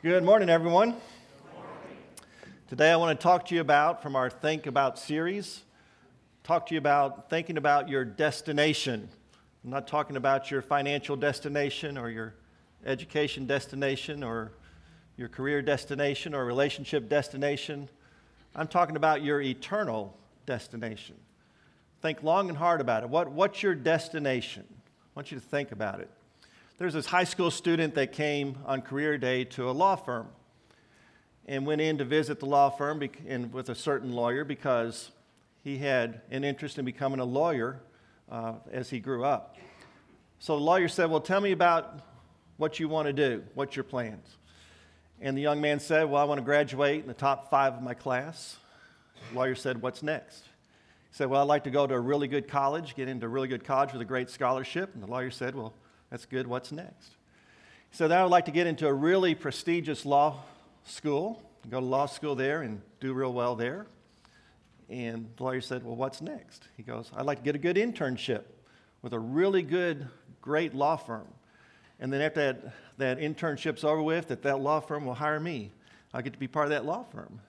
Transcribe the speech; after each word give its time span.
Good 0.00 0.22
morning, 0.22 0.48
everyone. 0.48 0.94
Today, 2.68 2.92
I 2.92 2.96
want 2.96 3.18
to 3.18 3.20
talk 3.20 3.46
to 3.46 3.54
you 3.56 3.60
about, 3.60 4.00
from 4.00 4.14
our 4.14 4.30
Think 4.30 4.66
About 4.68 4.96
series, 4.96 5.64
talk 6.44 6.66
to 6.66 6.74
you 6.74 6.78
about 6.78 7.28
thinking 7.28 7.56
about 7.56 7.88
your 7.88 8.04
destination. 8.04 9.08
I'm 9.64 9.70
not 9.70 9.88
talking 9.88 10.14
about 10.14 10.52
your 10.52 10.62
financial 10.62 11.16
destination 11.16 11.98
or 11.98 12.10
your 12.10 12.34
education 12.86 13.48
destination 13.48 14.22
or 14.22 14.52
your 15.16 15.26
career 15.26 15.62
destination 15.62 16.32
or 16.32 16.44
relationship 16.44 17.08
destination. 17.08 17.88
I'm 18.54 18.68
talking 18.68 18.94
about 18.94 19.24
your 19.24 19.40
eternal 19.40 20.16
destination. 20.46 21.16
Think 22.02 22.22
long 22.22 22.48
and 22.50 22.56
hard 22.56 22.80
about 22.80 23.02
it. 23.02 23.08
What, 23.08 23.32
what's 23.32 23.64
your 23.64 23.74
destination? 23.74 24.64
I 24.70 24.74
want 25.16 25.32
you 25.32 25.40
to 25.40 25.44
think 25.44 25.72
about 25.72 25.98
it. 25.98 26.08
There's 26.78 26.94
this 26.94 27.06
high 27.06 27.24
school 27.24 27.50
student 27.50 27.96
that 27.96 28.12
came 28.12 28.56
on 28.64 28.82
career 28.82 29.18
day 29.18 29.42
to 29.46 29.68
a 29.68 29.72
law 29.72 29.96
firm 29.96 30.28
and 31.44 31.66
went 31.66 31.80
in 31.80 31.98
to 31.98 32.04
visit 32.04 32.38
the 32.38 32.46
law 32.46 32.70
firm 32.70 33.02
and 33.26 33.52
with 33.52 33.68
a 33.68 33.74
certain 33.74 34.12
lawyer 34.12 34.44
because 34.44 35.10
he 35.64 35.78
had 35.78 36.20
an 36.30 36.44
interest 36.44 36.78
in 36.78 36.84
becoming 36.84 37.18
a 37.18 37.24
lawyer 37.24 37.80
uh, 38.30 38.52
as 38.70 38.90
he 38.90 39.00
grew 39.00 39.24
up. 39.24 39.56
So 40.38 40.54
the 40.54 40.62
lawyer 40.62 40.86
said, 40.86 41.10
Well, 41.10 41.20
tell 41.20 41.40
me 41.40 41.50
about 41.50 41.98
what 42.58 42.78
you 42.78 42.88
want 42.88 43.06
to 43.06 43.12
do. 43.12 43.42
What's 43.54 43.74
your 43.74 43.82
plans? 43.82 44.36
And 45.20 45.36
the 45.36 45.42
young 45.42 45.60
man 45.60 45.80
said, 45.80 46.08
Well, 46.08 46.22
I 46.22 46.24
want 46.26 46.38
to 46.38 46.44
graduate 46.44 47.00
in 47.00 47.08
the 47.08 47.12
top 47.12 47.50
five 47.50 47.74
of 47.74 47.82
my 47.82 47.94
class. 47.94 48.56
The 49.32 49.36
lawyer 49.36 49.56
said, 49.56 49.82
What's 49.82 50.04
next? 50.04 50.42
He 51.10 51.16
said, 51.16 51.28
Well, 51.28 51.42
I'd 51.42 51.48
like 51.48 51.64
to 51.64 51.70
go 51.70 51.88
to 51.88 51.94
a 51.94 52.00
really 52.00 52.28
good 52.28 52.46
college, 52.46 52.94
get 52.94 53.08
into 53.08 53.26
a 53.26 53.28
really 53.28 53.48
good 53.48 53.64
college 53.64 53.92
with 53.92 54.00
a 54.00 54.04
great 54.04 54.30
scholarship. 54.30 54.94
And 54.94 55.02
the 55.02 55.08
lawyer 55.08 55.32
said, 55.32 55.56
Well, 55.56 55.74
that's 56.10 56.26
good. 56.26 56.46
What's 56.46 56.72
next? 56.72 57.10
He 57.90 57.96
said, 57.96 58.12
I 58.12 58.22
would 58.22 58.30
like 58.30 58.46
to 58.46 58.50
get 58.50 58.66
into 58.66 58.86
a 58.86 58.92
really 58.92 59.34
prestigious 59.34 60.04
law 60.04 60.42
school, 60.84 61.42
go 61.68 61.80
to 61.80 61.86
law 61.86 62.06
school 62.06 62.34
there 62.34 62.62
and 62.62 62.80
do 63.00 63.12
real 63.12 63.32
well 63.32 63.54
there. 63.54 63.86
And 64.88 65.28
the 65.36 65.44
lawyer 65.44 65.60
said, 65.60 65.84
Well, 65.84 65.96
what's 65.96 66.20
next? 66.20 66.66
He 66.76 66.82
goes, 66.82 67.10
I'd 67.14 67.26
like 67.26 67.38
to 67.38 67.44
get 67.44 67.54
a 67.54 67.58
good 67.58 67.76
internship 67.76 68.42
with 69.02 69.12
a 69.12 69.18
really 69.18 69.62
good, 69.62 70.08
great 70.40 70.74
law 70.74 70.96
firm. 70.96 71.26
And 72.00 72.12
then 72.12 72.20
after 72.20 72.40
that, 72.52 72.72
that 72.98 73.18
internship's 73.18 73.84
over 73.84 74.02
with, 74.02 74.28
that 74.28 74.42
that 74.42 74.60
law 74.60 74.80
firm 74.80 75.04
will 75.04 75.14
hire 75.14 75.40
me. 75.40 75.72
I 76.14 76.22
get 76.22 76.32
to 76.32 76.38
be 76.38 76.48
part 76.48 76.66
of 76.66 76.70
that 76.70 76.84
law 76.86 77.04
firm. 77.04 77.40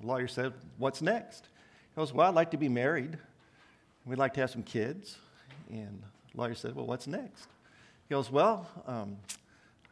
The 0.00 0.06
lawyer 0.06 0.28
said, 0.28 0.52
What's 0.78 1.02
next? 1.02 1.48
He 1.94 2.00
goes, 2.00 2.12
Well, 2.12 2.28
I'd 2.28 2.34
like 2.34 2.50
to 2.50 2.56
be 2.56 2.68
married. 2.68 3.16
We'd 4.04 4.18
like 4.18 4.34
to 4.34 4.40
have 4.40 4.50
some 4.50 4.64
kids. 4.64 5.16
And 5.70 6.02
the 6.34 6.40
lawyer 6.40 6.54
said, 6.54 6.74
Well, 6.74 6.86
what's 6.86 7.06
next? 7.06 7.48
He 8.12 8.14
goes, 8.14 8.30
Well, 8.30 8.68
um, 8.86 9.16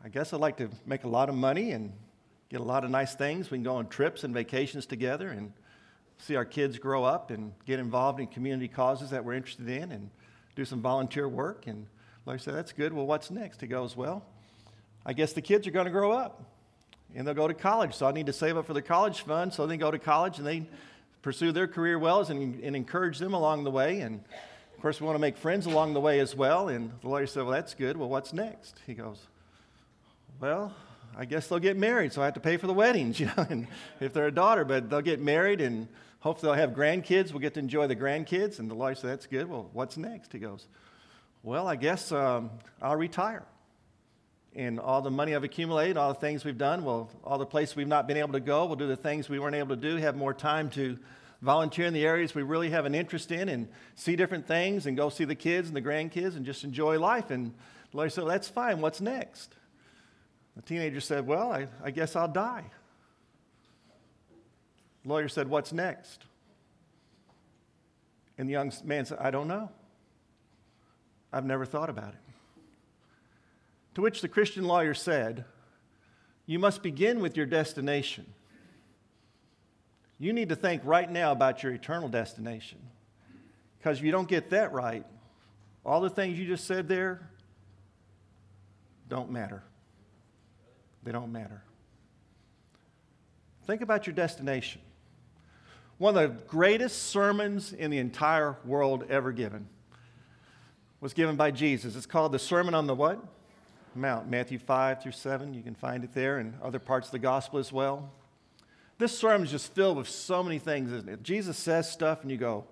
I 0.04 0.10
guess 0.10 0.34
I'd 0.34 0.40
like 0.40 0.58
to 0.58 0.68
make 0.84 1.04
a 1.04 1.08
lot 1.08 1.30
of 1.30 1.34
money 1.34 1.70
and 1.70 1.90
get 2.50 2.60
a 2.60 2.62
lot 2.62 2.84
of 2.84 2.90
nice 2.90 3.14
things. 3.14 3.50
We 3.50 3.56
can 3.56 3.62
go 3.62 3.76
on 3.76 3.88
trips 3.88 4.24
and 4.24 4.34
vacations 4.34 4.84
together 4.84 5.30
and 5.30 5.54
see 6.18 6.36
our 6.36 6.44
kids 6.44 6.78
grow 6.78 7.02
up 7.02 7.30
and 7.30 7.54
get 7.64 7.78
involved 7.78 8.20
in 8.20 8.26
community 8.26 8.68
causes 8.68 9.08
that 9.08 9.24
we're 9.24 9.32
interested 9.32 9.70
in 9.70 9.90
and 9.90 10.10
do 10.54 10.66
some 10.66 10.82
volunteer 10.82 11.30
work. 11.30 11.66
And 11.66 11.86
lawyer 12.26 12.36
said, 12.36 12.52
That's 12.52 12.72
good. 12.72 12.92
Well, 12.92 13.06
what's 13.06 13.30
next? 13.30 13.62
He 13.62 13.66
goes, 13.66 13.96
Well, 13.96 14.22
I 15.06 15.14
guess 15.14 15.32
the 15.32 15.40
kids 15.40 15.66
are 15.66 15.70
going 15.70 15.86
to 15.86 15.90
grow 15.90 16.12
up 16.12 16.42
and 17.14 17.26
they'll 17.26 17.32
go 17.32 17.48
to 17.48 17.54
college. 17.54 17.94
So 17.94 18.06
I 18.06 18.12
need 18.12 18.26
to 18.26 18.34
save 18.34 18.58
up 18.58 18.66
for 18.66 18.74
the 18.74 18.82
college 18.82 19.22
fund 19.22 19.54
so 19.54 19.66
they 19.66 19.78
go 19.78 19.90
to 19.90 19.98
college 19.98 20.36
and 20.36 20.46
they 20.46 20.66
pursue 21.22 21.52
their 21.52 21.66
career 21.66 21.98
well 21.98 22.20
and, 22.20 22.62
and 22.62 22.76
encourage 22.76 23.18
them 23.18 23.32
along 23.32 23.64
the 23.64 23.70
way. 23.70 24.00
And 24.00 24.22
of 24.80 24.82
course, 24.82 24.98
we 24.98 25.04
want 25.04 25.16
to 25.16 25.20
make 25.20 25.36
friends 25.36 25.66
along 25.66 25.92
the 25.92 26.00
way 26.00 26.20
as 26.20 26.34
well. 26.34 26.68
And 26.68 26.90
the 27.02 27.08
lawyer 27.10 27.26
said, 27.26 27.42
Well, 27.42 27.52
that's 27.52 27.74
good. 27.74 27.98
Well, 27.98 28.08
what's 28.08 28.32
next? 28.32 28.80
He 28.86 28.94
goes, 28.94 29.18
Well, 30.40 30.74
I 31.14 31.26
guess 31.26 31.48
they'll 31.48 31.58
get 31.58 31.76
married, 31.76 32.14
so 32.14 32.22
I 32.22 32.24
have 32.24 32.32
to 32.32 32.40
pay 32.40 32.56
for 32.56 32.66
the 32.66 32.72
weddings, 32.72 33.20
you 33.20 33.26
know, 33.26 33.44
and 33.50 33.66
if 34.00 34.14
they're 34.14 34.28
a 34.28 34.32
daughter, 34.32 34.64
but 34.64 34.88
they'll 34.88 35.02
get 35.02 35.20
married 35.20 35.60
and 35.60 35.86
hopefully 36.20 36.48
they'll 36.48 36.66
have 36.66 36.74
grandkids. 36.74 37.30
We'll 37.30 37.40
get 37.40 37.52
to 37.54 37.60
enjoy 37.60 37.88
the 37.88 37.94
grandkids. 37.94 38.58
And 38.58 38.70
the 38.70 38.74
lawyer 38.74 38.94
said, 38.94 39.10
That's 39.10 39.26
good. 39.26 39.50
Well, 39.50 39.68
what's 39.74 39.98
next? 39.98 40.32
He 40.32 40.38
goes, 40.38 40.66
Well, 41.42 41.68
I 41.68 41.76
guess 41.76 42.10
um, 42.10 42.48
I'll 42.80 42.96
retire 42.96 43.44
and 44.56 44.80
all 44.80 45.02
the 45.02 45.10
money 45.10 45.34
I've 45.34 45.44
accumulated, 45.44 45.98
all 45.98 46.14
the 46.14 46.20
things 46.20 46.42
we've 46.42 46.56
done, 46.56 46.86
well, 46.86 47.10
all 47.22 47.36
the 47.36 47.44
places 47.44 47.76
we've 47.76 47.86
not 47.86 48.08
been 48.08 48.16
able 48.16 48.32
to 48.32 48.40
go, 48.40 48.64
we'll 48.64 48.76
do 48.76 48.88
the 48.88 48.96
things 48.96 49.28
we 49.28 49.38
weren't 49.38 49.56
able 49.56 49.76
to 49.76 49.82
do, 49.82 49.96
have 49.96 50.16
more 50.16 50.32
time 50.32 50.70
to 50.70 50.98
volunteer 51.42 51.86
in 51.86 51.94
the 51.94 52.04
areas 52.04 52.34
we 52.34 52.42
really 52.42 52.70
have 52.70 52.84
an 52.84 52.94
interest 52.94 53.30
in 53.30 53.48
and 53.48 53.68
see 53.94 54.16
different 54.16 54.46
things 54.46 54.86
and 54.86 54.96
go 54.96 55.08
see 55.08 55.24
the 55.24 55.34
kids 55.34 55.68
and 55.68 55.76
the 55.76 55.82
grandkids 55.82 56.36
and 56.36 56.44
just 56.44 56.64
enjoy 56.64 56.98
life. 56.98 57.30
And 57.30 57.54
the 57.90 57.96
lawyer 57.96 58.10
said, 58.10 58.26
That's 58.26 58.48
fine. 58.48 58.80
What's 58.80 59.00
next? 59.00 59.54
The 60.56 60.62
teenager 60.62 61.00
said, 61.00 61.26
Well, 61.26 61.52
I, 61.52 61.68
I 61.82 61.90
guess 61.90 62.16
I'll 62.16 62.28
die. 62.28 62.64
The 65.02 65.08
lawyer 65.08 65.28
said, 65.28 65.48
What's 65.48 65.72
next? 65.72 66.24
And 68.36 68.48
the 68.48 68.52
young 68.52 68.72
man 68.84 69.04
said, 69.04 69.18
I 69.20 69.30
don't 69.30 69.48
know. 69.48 69.70
I've 71.32 71.44
never 71.44 71.64
thought 71.64 71.90
about 71.90 72.10
it. 72.14 72.20
To 73.94 74.02
which 74.02 74.20
the 74.20 74.28
Christian 74.28 74.64
lawyer 74.64 74.94
said, 74.94 75.44
You 76.46 76.58
must 76.58 76.82
begin 76.82 77.20
with 77.20 77.36
your 77.36 77.46
destination. 77.46 78.26
You 80.20 80.34
need 80.34 80.50
to 80.50 80.56
think 80.56 80.82
right 80.84 81.10
now 81.10 81.32
about 81.32 81.62
your 81.62 81.72
eternal 81.72 82.08
destination. 82.08 82.78
Because 83.78 83.98
if 83.98 84.04
you 84.04 84.12
don't 84.12 84.28
get 84.28 84.50
that 84.50 84.72
right, 84.72 85.06
all 85.84 86.02
the 86.02 86.10
things 86.10 86.38
you 86.38 86.46
just 86.46 86.66
said 86.66 86.86
there 86.86 87.26
don't 89.08 89.30
matter. 89.30 89.62
They 91.02 91.10
don't 91.10 91.32
matter. 91.32 91.62
Think 93.66 93.80
about 93.80 94.06
your 94.06 94.14
destination. 94.14 94.82
One 95.96 96.14
of 96.16 96.22
the 96.22 96.42
greatest 96.44 97.04
sermons 97.04 97.72
in 97.72 97.90
the 97.90 97.98
entire 97.98 98.56
world 98.66 99.04
ever 99.08 99.32
given 99.32 99.68
was 101.00 101.14
given 101.14 101.36
by 101.36 101.50
Jesus. 101.50 101.96
It's 101.96 102.04
called 102.04 102.32
the 102.32 102.38
Sermon 102.38 102.74
on 102.74 102.86
the 102.86 102.94
what? 102.94 103.24
Mount, 103.94 104.28
Matthew 104.28 104.58
5 104.58 105.02
through 105.02 105.12
7. 105.12 105.54
You 105.54 105.62
can 105.62 105.74
find 105.74 106.04
it 106.04 106.12
there 106.12 106.38
and 106.38 106.54
other 106.62 106.78
parts 106.78 107.08
of 107.08 107.12
the 107.12 107.18
gospel 107.18 107.58
as 107.58 107.72
well. 107.72 108.10
This 109.00 109.16
sermon 109.16 109.46
is 109.46 109.50
just 109.50 109.72
filled 109.72 109.96
with 109.96 110.10
so 110.10 110.42
many 110.42 110.58
things, 110.58 110.92
isn't 110.92 111.08
it? 111.08 111.22
Jesus 111.22 111.56
says 111.56 111.90
stuff 111.90 112.20
and 112.20 112.30
you 112.30 112.36
go, 112.36 112.66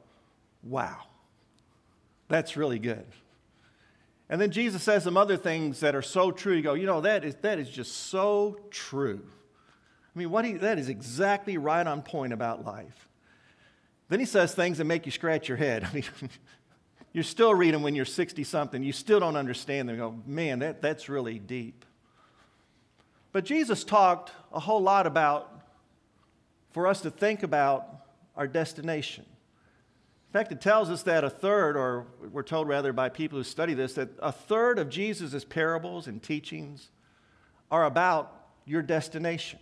wow, 0.62 0.98
that's 2.28 2.54
really 2.54 2.78
good. 2.78 3.06
And 4.28 4.38
then 4.38 4.50
Jesus 4.50 4.82
says 4.82 5.04
some 5.04 5.16
other 5.16 5.38
things 5.38 5.80
that 5.80 5.94
are 5.94 6.02
so 6.02 6.30
true. 6.30 6.54
You 6.54 6.60
go, 6.60 6.74
you 6.74 6.84
know, 6.84 7.00
that 7.00 7.24
is, 7.24 7.34
that 7.36 7.58
is 7.58 7.70
just 7.70 8.10
so 8.10 8.60
true. 8.70 9.22
I 9.24 10.18
mean, 10.18 10.30
what 10.30 10.44
he, 10.44 10.52
that 10.52 10.78
is 10.78 10.90
exactly 10.90 11.56
right 11.56 11.86
on 11.86 12.02
point 12.02 12.34
about 12.34 12.62
life. 12.62 13.08
Then 14.10 14.20
he 14.20 14.26
says 14.26 14.54
things 14.54 14.76
that 14.76 14.84
make 14.84 15.06
you 15.06 15.12
scratch 15.12 15.48
your 15.48 15.56
head. 15.56 15.82
I 15.90 15.94
mean, 15.94 16.04
you're 17.14 17.24
still 17.24 17.54
reading 17.54 17.80
when 17.80 17.94
you're 17.94 18.04
60 18.04 18.44
something. 18.44 18.82
You 18.82 18.92
still 18.92 19.18
don't 19.18 19.36
understand 19.36 19.88
them. 19.88 19.96
You 19.96 20.02
go, 20.02 20.22
man, 20.26 20.58
that, 20.58 20.82
that's 20.82 21.08
really 21.08 21.38
deep. 21.38 21.86
But 23.32 23.46
Jesus 23.46 23.82
talked 23.82 24.32
a 24.52 24.60
whole 24.60 24.82
lot 24.82 25.06
about 25.06 25.57
for 26.72 26.86
us 26.86 27.00
to 27.02 27.10
think 27.10 27.42
about 27.42 27.88
our 28.36 28.46
destination. 28.46 29.24
In 30.28 30.32
fact, 30.32 30.52
it 30.52 30.60
tells 30.60 30.90
us 30.90 31.02
that 31.04 31.24
a 31.24 31.30
third, 31.30 31.76
or 31.76 32.06
we're 32.30 32.42
told 32.42 32.68
rather 32.68 32.92
by 32.92 33.08
people 33.08 33.38
who 33.38 33.44
study 33.44 33.72
this, 33.72 33.94
that 33.94 34.10
a 34.20 34.30
third 34.30 34.78
of 34.78 34.90
Jesus' 34.90 35.44
parables 35.44 36.06
and 36.06 36.22
teachings 36.22 36.90
are 37.70 37.84
about 37.84 38.48
your 38.66 38.82
destination. 38.82 39.58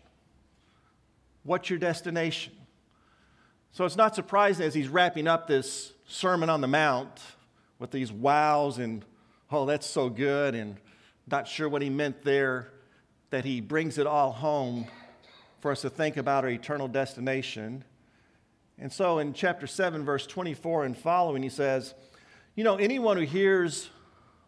What's 1.45 1.71
your 1.71 1.79
destination? 1.79 2.53
So 3.71 3.85
it's 3.85 3.97
not 3.97 4.17
surprising 4.17 4.67
as 4.67 4.75
he's 4.75 4.89
wrapping 4.89 5.29
up 5.29 5.47
this 5.47 5.93
Sermon 6.09 6.51
on 6.51 6.61
the 6.61 6.67
Mount 6.67 7.21
with 7.79 7.93
these 7.93 8.11
wows 8.11 8.79
and, 8.79 9.05
oh, 9.53 9.67
that's 9.67 9.87
so 9.87 10.09
good, 10.09 10.55
and 10.55 10.77
not 11.29 11.47
sure 11.47 11.69
what 11.69 11.83
he 11.83 11.91
meant 11.91 12.23
there, 12.23 12.73
that 13.31 13.45
he 13.45 13.61
brings 13.61 13.99
it 13.99 14.07
all 14.07 14.33
home 14.33 14.87
for 15.67 15.73
us 15.73 15.81
to 15.81 15.91
think 15.91 16.17
about 16.17 16.45
our 16.45 16.51
eternal 16.51 16.87
destination. 16.87 17.83
And 18.79 18.93
so 18.93 19.19
in 19.19 19.33
chapter 19.33 19.67
7, 19.67 20.05
verse 20.05 20.25
24 20.25 20.85
and 20.85 20.97
following, 20.97 21.43
he 21.43 21.49
says, 21.49 21.93
You 22.55 22.63
know, 22.63 22.77
anyone 22.77 23.17
who 23.17 23.25
hears 23.25 23.91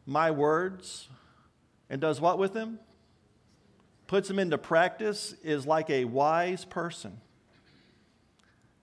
my 0.07 0.31
words 0.31 1.09
and 1.91 2.01
does 2.01 2.21
what 2.21 2.39
with 2.39 2.53
them? 2.53 2.79
Puts 4.07 4.29
them 4.29 4.39
into 4.39 4.57
practice 4.59 5.35
is 5.43 5.67
like 5.67 5.91
a 5.91 6.05
wise 6.05 6.65
person. 6.65 7.21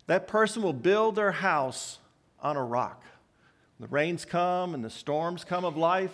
That 0.08 0.28
person 0.28 0.62
will 0.62 0.74
build 0.74 1.16
their 1.16 1.32
house 1.32 2.00
on 2.42 2.58
a 2.58 2.64
rock. 2.66 3.02
The 3.80 3.88
rains 3.88 4.26
come 4.26 4.74
and 4.74 4.84
the 4.84 4.90
storms 4.90 5.46
come 5.46 5.64
of 5.64 5.78
life. 5.78 6.12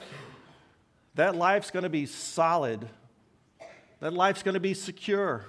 That 1.15 1.35
life's 1.35 1.71
going 1.71 1.81
to 1.81 1.89
be 1.89 2.05
solid. 2.05 2.87
That 4.01 4.13
life's 4.13 4.43
going 4.43 4.53
to 4.53 4.59
be 4.59 4.75
secure 4.75 5.47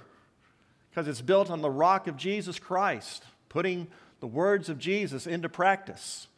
because 0.93 1.09
it's 1.09 1.23
built 1.23 1.50
on 1.50 1.62
the 1.62 1.71
rock 1.71 2.06
of 2.06 2.19
Jesus 2.19 2.59
Christ, 2.59 3.25
putting 3.49 3.87
the 4.21 4.27
words 4.27 4.69
of 4.69 4.79
Jesus 4.79 5.27
into 5.27 5.49
practice. 5.49 6.29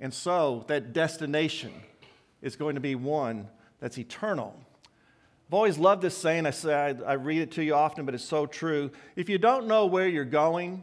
And 0.00 0.12
so 0.12 0.64
that 0.66 0.92
destination 0.92 1.72
is 2.42 2.56
going 2.56 2.74
to 2.74 2.80
be 2.80 2.96
one 2.96 3.46
that's 3.78 3.98
eternal. 3.98 4.58
I've 5.48 5.54
always 5.54 5.78
loved 5.78 6.02
this 6.02 6.16
saying. 6.16 6.46
I, 6.46 6.50
say, 6.50 6.74
I, 6.74 6.88
I 7.06 7.12
read 7.12 7.42
it 7.42 7.52
to 7.52 7.62
you 7.62 7.74
often, 7.74 8.04
but 8.04 8.14
it's 8.14 8.24
so 8.24 8.44
true. 8.44 8.90
If 9.14 9.28
you 9.28 9.38
don't 9.38 9.68
know 9.68 9.86
where 9.86 10.08
you're 10.08 10.24
going, 10.24 10.82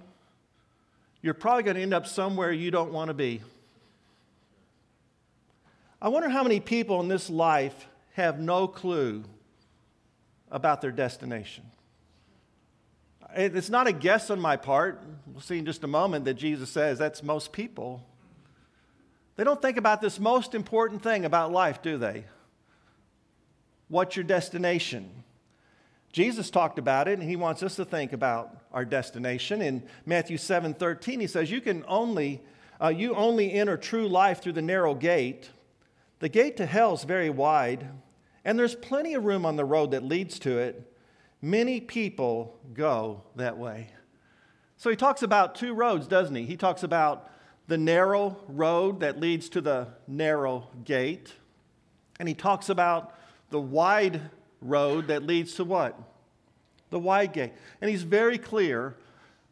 you're 1.21 1.33
probably 1.33 1.63
going 1.63 1.75
to 1.75 1.81
end 1.81 1.93
up 1.93 2.07
somewhere 2.07 2.53
you 2.53 2.71
don't 2.71 2.93
want 2.93 3.09
to 3.09 3.13
be. 3.13 3.41
I 6.01 6.07
wonder 6.07 6.29
how 6.29 6.43
many 6.43 6.61
people 6.61 7.01
in 7.01 7.09
this 7.09 7.29
life 7.29 7.87
have 8.13 8.39
no 8.39 8.65
clue 8.65 9.25
about 10.49 10.79
their 10.79 10.91
destination. 10.91 11.65
It's 13.35 13.69
not 13.69 13.87
a 13.87 13.91
guess 13.91 14.29
on 14.29 14.39
my 14.39 14.57
part. 14.57 15.01
We'll 15.27 15.41
see 15.41 15.59
in 15.59 15.65
just 15.65 15.83
a 15.83 15.87
moment 15.87 16.25
that 16.25 16.33
Jesus 16.35 16.69
says 16.69 16.97
that's 16.97 17.21
most 17.21 17.51
people. 17.51 18.03
They 19.35 19.43
don't 19.43 19.61
think 19.61 19.77
about 19.77 20.01
this 20.01 20.19
most 20.19 20.55
important 20.55 21.01
thing 21.01 21.25
about 21.25 21.51
life, 21.51 21.81
do 21.81 21.97
they? 21.97 22.25
What's 23.87 24.15
your 24.15 24.25
destination? 24.25 25.09
Jesus 26.11 26.49
talked 26.49 26.79
about 26.79 27.07
it, 27.07 27.19
and 27.19 27.29
he 27.29 27.35
wants 27.35 27.61
us 27.61 27.75
to 27.75 27.85
think 27.85 28.13
about 28.13 28.55
our 28.73 28.83
destination. 28.83 29.61
In 29.61 29.83
Matthew 30.05 30.37
7 30.37 30.73
13, 30.73 31.19
he 31.19 31.27
says, 31.27 31.51
You 31.51 31.61
can 31.61 31.85
only, 31.87 32.41
uh, 32.81 32.89
you 32.89 33.15
only 33.15 33.53
enter 33.53 33.77
true 33.77 34.07
life 34.07 34.41
through 34.41 34.53
the 34.53 34.61
narrow 34.61 34.95
gate. 34.95 35.51
The 36.19 36.29
gate 36.29 36.57
to 36.57 36.65
hell 36.65 36.93
is 36.95 37.03
very 37.03 37.29
wide, 37.29 37.87
and 38.43 38.57
there's 38.57 38.75
plenty 38.75 39.13
of 39.13 39.23
room 39.23 39.45
on 39.45 39.55
the 39.55 39.65
road 39.65 39.91
that 39.91 40.03
leads 40.03 40.39
to 40.39 40.57
it. 40.57 40.93
Many 41.41 41.79
people 41.79 42.59
go 42.73 43.23
that 43.35 43.57
way. 43.57 43.91
So 44.77 44.89
he 44.89 44.95
talks 44.95 45.23
about 45.23 45.55
two 45.55 45.73
roads, 45.73 46.07
doesn't 46.07 46.35
he? 46.35 46.45
He 46.45 46.57
talks 46.57 46.83
about 46.83 47.29
the 47.67 47.77
narrow 47.77 48.37
road 48.47 49.01
that 49.01 49.19
leads 49.19 49.49
to 49.49 49.61
the 49.61 49.87
narrow 50.07 50.67
gate, 50.85 51.33
and 52.19 52.27
he 52.27 52.33
talks 52.33 52.69
about 52.69 53.15
the 53.51 53.59
wide 53.59 54.21
road 54.61 55.07
that 55.07 55.23
leads 55.23 55.53
to 55.55 55.63
what? 55.63 55.97
The 56.89 56.99
wide 56.99 57.33
gate. 57.33 57.53
And 57.81 57.89
he's 57.89 58.03
very 58.03 58.37
clear 58.37 58.95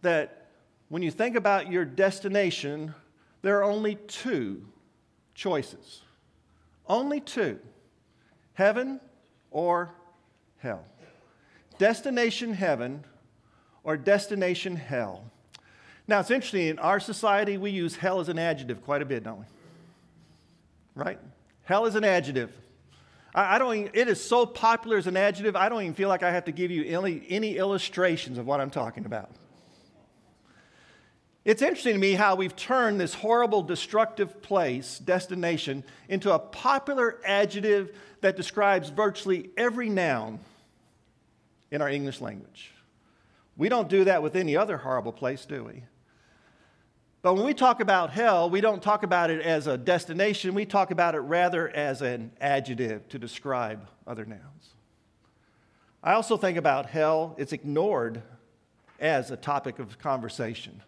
that 0.01 0.47
when 0.89 1.03
you 1.03 1.11
think 1.11 1.35
about 1.35 1.71
your 1.71 1.85
destination, 1.85 2.93
there 3.41 3.57
are 3.59 3.63
only 3.63 3.95
two 3.95 4.65
choices. 5.35 6.01
Only 6.87 7.19
two 7.19 7.59
heaven 8.53 8.99
or 9.51 9.91
hell. 10.57 10.83
Destination 11.77 12.53
heaven 12.53 13.03
or 13.83 13.97
destination 13.97 14.75
hell. 14.75 15.23
Now, 16.07 16.21
it's 16.21 16.31
interesting, 16.31 16.67
in 16.67 16.79
our 16.79 16.99
society, 16.99 17.57
we 17.57 17.71
use 17.71 17.95
hell 17.95 18.19
as 18.19 18.29
an 18.29 18.39
adjective 18.39 18.83
quite 18.83 19.01
a 19.01 19.05
bit, 19.05 19.23
don't 19.23 19.39
we? 19.39 19.45
Right? 20.95 21.19
Hell 21.63 21.85
is 21.85 21.95
an 21.95 22.03
adjective. 22.03 22.51
I, 23.35 23.59
don't 23.59 23.89
it 23.93 24.07
is 24.07 24.23
so 24.23 24.45
popular 24.45 24.97
as 24.97 25.05
an 25.05 25.15
adjective, 25.15 25.55
I 25.55 25.69
don't 25.69 25.81
even 25.83 25.93
feel 25.93 26.09
like 26.09 26.23
I 26.23 26.31
have 26.31 26.45
to 26.45 26.51
give 26.51 26.71
you 26.71 26.83
any, 26.85 27.23
any 27.29 27.57
illustrations 27.57 28.37
of 28.37 28.47
what 28.47 28.59
I'm 28.59 28.71
talking 28.71 29.05
about. 29.05 29.29
It's 31.45 31.61
interesting 31.61 31.93
to 31.93 31.99
me 31.99 32.13
how 32.13 32.35
we've 32.35 32.55
turned 32.55 32.99
this 32.99 33.13
horrible, 33.13 33.61
destructive 33.61 34.41
place, 34.41 34.99
destination, 34.99 35.83
into 36.09 36.33
a 36.33 36.39
popular 36.39 37.19
adjective 37.23 37.95
that 38.21 38.35
describes 38.35 38.89
virtually 38.89 39.51
every 39.55 39.87
noun 39.87 40.39
in 41.71 41.81
our 41.81 41.89
English 41.89 42.21
language. 42.21 42.71
We 43.55 43.69
don't 43.69 43.89
do 43.89 44.03
that 44.05 44.21
with 44.21 44.35
any 44.35 44.55
other 44.55 44.77
horrible 44.77 45.11
place, 45.11 45.45
do 45.45 45.63
we? 45.63 45.83
But 47.21 47.33
when 47.33 47.45
we 47.45 47.53
talk 47.53 47.81
about 47.81 48.11
hell, 48.11 48.49
we 48.49 48.61
don't 48.61 48.81
talk 48.81 49.03
about 49.03 49.29
it 49.29 49.41
as 49.41 49.67
a 49.67 49.77
destination, 49.77 50.53
we 50.53 50.65
talk 50.65 50.91
about 50.91 51.15
it 51.15 51.19
rather 51.19 51.67
as 51.69 52.01
an 52.01 52.31
adjective 52.39 53.09
to 53.09 53.19
describe 53.19 53.87
other 54.05 54.25
nouns. 54.25 54.75
I 56.03 56.13
also 56.13 56.37
think 56.37 56.57
about 56.57 56.85
hell, 56.85 57.35
it's 57.37 57.51
ignored 57.51 58.21
as 58.99 59.31
a 59.31 59.37
topic 59.37 59.79
of 59.79 59.97
conversation. 59.99 60.81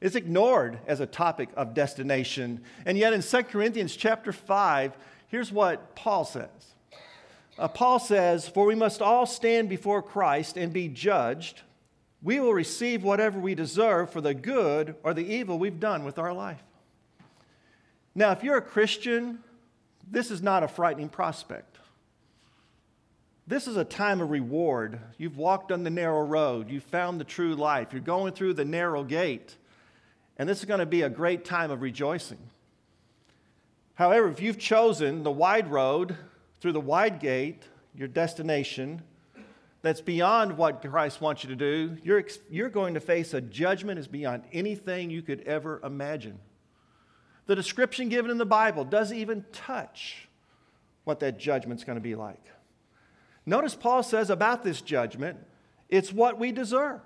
It's 0.00 0.16
ignored 0.16 0.78
as 0.86 1.00
a 1.00 1.06
topic 1.06 1.48
of 1.56 1.72
destination. 1.72 2.62
And 2.84 2.98
yet 2.98 3.14
in 3.14 3.22
2 3.22 3.42
Corinthians 3.44 3.96
chapter 3.96 4.32
5, 4.32 4.96
here's 5.28 5.50
what 5.50 5.96
Paul 5.96 6.24
says. 6.24 6.74
Uh, 7.58 7.68
Paul 7.68 7.98
says, 7.98 8.48
For 8.48 8.66
we 8.66 8.74
must 8.74 9.00
all 9.00 9.26
stand 9.26 9.68
before 9.68 10.02
Christ 10.02 10.56
and 10.56 10.72
be 10.72 10.88
judged 10.88 11.62
we 12.24 12.40
will 12.40 12.54
receive 12.54 13.04
whatever 13.04 13.38
we 13.38 13.54
deserve 13.54 14.10
for 14.10 14.22
the 14.22 14.32
good 14.32 14.96
or 15.02 15.12
the 15.12 15.26
evil 15.26 15.58
we've 15.58 15.78
done 15.78 16.04
with 16.04 16.18
our 16.18 16.32
life. 16.32 16.62
Now, 18.14 18.32
if 18.32 18.42
you're 18.42 18.56
a 18.56 18.62
Christian, 18.62 19.40
this 20.10 20.30
is 20.30 20.40
not 20.40 20.62
a 20.62 20.68
frightening 20.68 21.10
prospect. 21.10 21.78
This 23.46 23.68
is 23.68 23.76
a 23.76 23.84
time 23.84 24.22
of 24.22 24.30
reward. 24.30 24.98
You've 25.18 25.36
walked 25.36 25.70
on 25.70 25.84
the 25.84 25.90
narrow 25.90 26.22
road, 26.22 26.70
you've 26.70 26.82
found 26.82 27.20
the 27.20 27.24
true 27.24 27.54
life, 27.54 27.88
you're 27.92 28.00
going 28.00 28.32
through 28.32 28.54
the 28.54 28.64
narrow 28.64 29.04
gate, 29.04 29.56
and 30.38 30.48
this 30.48 30.60
is 30.60 30.64
going 30.64 30.80
to 30.80 30.86
be 30.86 31.02
a 31.02 31.10
great 31.10 31.44
time 31.44 31.70
of 31.70 31.82
rejoicing. 31.82 32.38
However, 33.96 34.28
if 34.28 34.40
you've 34.40 34.58
chosen 34.58 35.24
the 35.24 35.30
wide 35.30 35.70
road 35.70 36.16
through 36.64 36.72
the 36.72 36.80
wide 36.80 37.20
gate, 37.20 37.62
your 37.94 38.08
destination, 38.08 39.02
that's 39.82 40.00
beyond 40.00 40.56
what 40.56 40.80
Christ 40.80 41.20
wants 41.20 41.44
you 41.44 41.50
to 41.50 41.56
do, 41.56 41.98
you're, 42.02 42.24
you're 42.48 42.70
going 42.70 42.94
to 42.94 43.00
face 43.00 43.34
a 43.34 43.40
judgment 43.42 43.98
is 43.98 44.08
beyond 44.08 44.44
anything 44.50 45.10
you 45.10 45.20
could 45.20 45.42
ever 45.42 45.78
imagine. 45.84 46.38
The 47.44 47.54
description 47.54 48.08
given 48.08 48.30
in 48.30 48.38
the 48.38 48.46
Bible 48.46 48.82
doesn't 48.82 49.14
even 49.14 49.44
touch 49.52 50.26
what 51.04 51.20
that 51.20 51.38
judgment's 51.38 51.84
going 51.84 51.98
to 51.98 52.02
be 52.02 52.14
like. 52.14 52.42
Notice 53.44 53.74
Paul 53.74 54.02
says 54.02 54.30
about 54.30 54.64
this 54.64 54.80
judgment, 54.80 55.36
it's 55.90 56.14
what 56.14 56.38
we 56.38 56.50
deserve. 56.50 57.02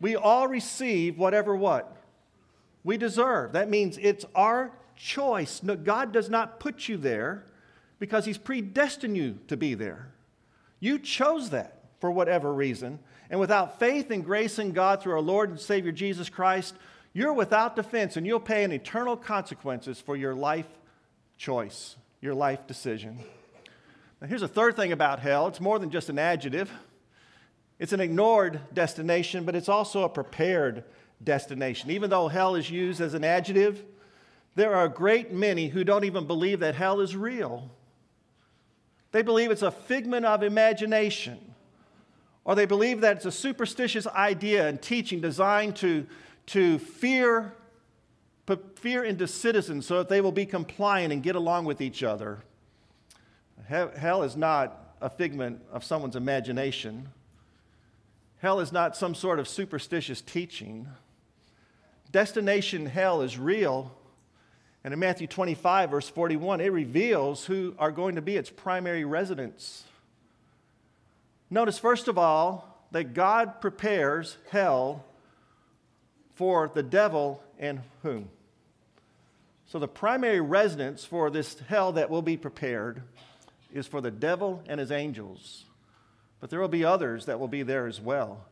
We 0.00 0.16
all 0.16 0.48
receive 0.48 1.18
whatever 1.18 1.54
what 1.54 1.98
we 2.82 2.96
deserve. 2.96 3.52
That 3.52 3.68
means 3.68 3.98
it's 4.00 4.24
our 4.34 4.72
choice. 4.96 5.62
No, 5.62 5.76
God 5.76 6.12
does 6.12 6.30
not 6.30 6.60
put 6.60 6.88
you 6.88 6.96
there 6.96 7.44
because 8.00 8.24
he's 8.24 8.38
predestined 8.38 9.16
you 9.16 9.38
to 9.46 9.56
be 9.56 9.74
there. 9.74 10.08
You 10.80 10.98
chose 10.98 11.50
that 11.50 11.84
for 12.00 12.10
whatever 12.10 12.52
reason, 12.52 12.98
and 13.28 13.38
without 13.38 13.78
faith 13.78 14.10
and 14.10 14.24
grace 14.24 14.58
in 14.58 14.72
God 14.72 15.00
through 15.00 15.12
our 15.12 15.20
Lord 15.20 15.50
and 15.50 15.60
Savior 15.60 15.92
Jesus 15.92 16.28
Christ, 16.28 16.74
you're 17.12 17.32
without 17.32 17.76
defense 17.76 18.16
and 18.16 18.26
you'll 18.26 18.40
pay 18.40 18.64
an 18.64 18.72
eternal 18.72 19.16
consequences 19.16 20.00
for 20.00 20.16
your 20.16 20.34
life 20.34 20.66
choice, 21.36 21.96
your 22.20 22.34
life 22.34 22.66
decision. 22.66 23.18
Now, 24.20 24.26
here's 24.26 24.42
a 24.42 24.48
third 24.48 24.76
thing 24.76 24.92
about 24.92 25.20
hell 25.20 25.46
it's 25.46 25.60
more 25.60 25.78
than 25.78 25.90
just 25.90 26.08
an 26.08 26.18
adjective, 26.18 26.70
it's 27.78 27.92
an 27.92 28.00
ignored 28.00 28.60
destination, 28.74 29.44
but 29.44 29.54
it's 29.54 29.68
also 29.68 30.02
a 30.02 30.08
prepared 30.08 30.84
destination. 31.22 31.90
Even 31.90 32.10
though 32.10 32.28
hell 32.28 32.54
is 32.54 32.70
used 32.70 33.00
as 33.00 33.14
an 33.14 33.24
adjective, 33.24 33.84
there 34.54 34.74
are 34.74 34.86
a 34.86 34.90
great 34.90 35.32
many 35.32 35.68
who 35.68 35.84
don't 35.84 36.04
even 36.04 36.26
believe 36.26 36.60
that 36.60 36.74
hell 36.74 37.00
is 37.00 37.14
real. 37.14 37.70
They 39.12 39.22
believe 39.22 39.50
it's 39.50 39.62
a 39.62 39.70
figment 39.70 40.24
of 40.24 40.42
imagination 40.42 41.50
or 42.44 42.54
they 42.54 42.66
believe 42.66 43.02
that 43.02 43.18
it's 43.18 43.26
a 43.26 43.32
superstitious 43.32 44.06
idea 44.08 44.66
and 44.66 44.80
teaching 44.80 45.20
designed 45.20 45.76
to, 45.76 46.06
to 46.46 46.78
fear, 46.78 47.52
put 48.46 48.78
fear 48.78 49.04
into 49.04 49.26
citizens 49.26 49.86
so 49.86 49.98
that 49.98 50.08
they 50.08 50.20
will 50.20 50.32
be 50.32 50.46
compliant 50.46 51.12
and 51.12 51.22
get 51.22 51.36
along 51.36 51.64
with 51.64 51.80
each 51.80 52.02
other. 52.02 52.42
Hell 53.68 54.22
is 54.22 54.36
not 54.36 54.96
a 55.00 55.08
figment 55.08 55.60
of 55.70 55.84
someone's 55.84 56.16
imagination. 56.16 57.10
Hell 58.38 58.58
is 58.58 58.72
not 58.72 58.96
some 58.96 59.14
sort 59.14 59.38
of 59.38 59.46
superstitious 59.46 60.20
teaching. 60.20 60.88
Destination 62.10 62.86
hell 62.86 63.22
is 63.22 63.38
real. 63.38 63.96
And 64.82 64.94
in 64.94 65.00
Matthew 65.00 65.26
25, 65.26 65.90
verse 65.90 66.08
41, 66.08 66.60
it 66.60 66.72
reveals 66.72 67.44
who 67.44 67.74
are 67.78 67.92
going 67.92 68.14
to 68.14 68.22
be 68.22 68.36
its 68.36 68.50
primary 68.50 69.04
residents. 69.04 69.84
Notice, 71.50 71.78
first 71.78 72.08
of 72.08 72.16
all, 72.16 72.66
that 72.92 73.14
God 73.14 73.60
prepares 73.60 74.36
hell 74.50 75.04
for 76.34 76.70
the 76.72 76.82
devil 76.82 77.42
and 77.58 77.80
whom? 78.02 78.28
So, 79.66 79.78
the 79.78 79.88
primary 79.88 80.40
residence 80.40 81.04
for 81.04 81.30
this 81.30 81.58
hell 81.68 81.92
that 81.92 82.10
will 82.10 82.22
be 82.22 82.36
prepared 82.36 83.02
is 83.72 83.86
for 83.86 84.00
the 84.00 84.10
devil 84.10 84.62
and 84.66 84.80
his 84.80 84.90
angels. 84.90 85.64
But 86.40 86.50
there 86.50 86.60
will 86.60 86.68
be 86.68 86.84
others 86.84 87.26
that 87.26 87.38
will 87.38 87.48
be 87.48 87.62
there 87.62 87.86
as 87.86 88.00
well. 88.00 88.46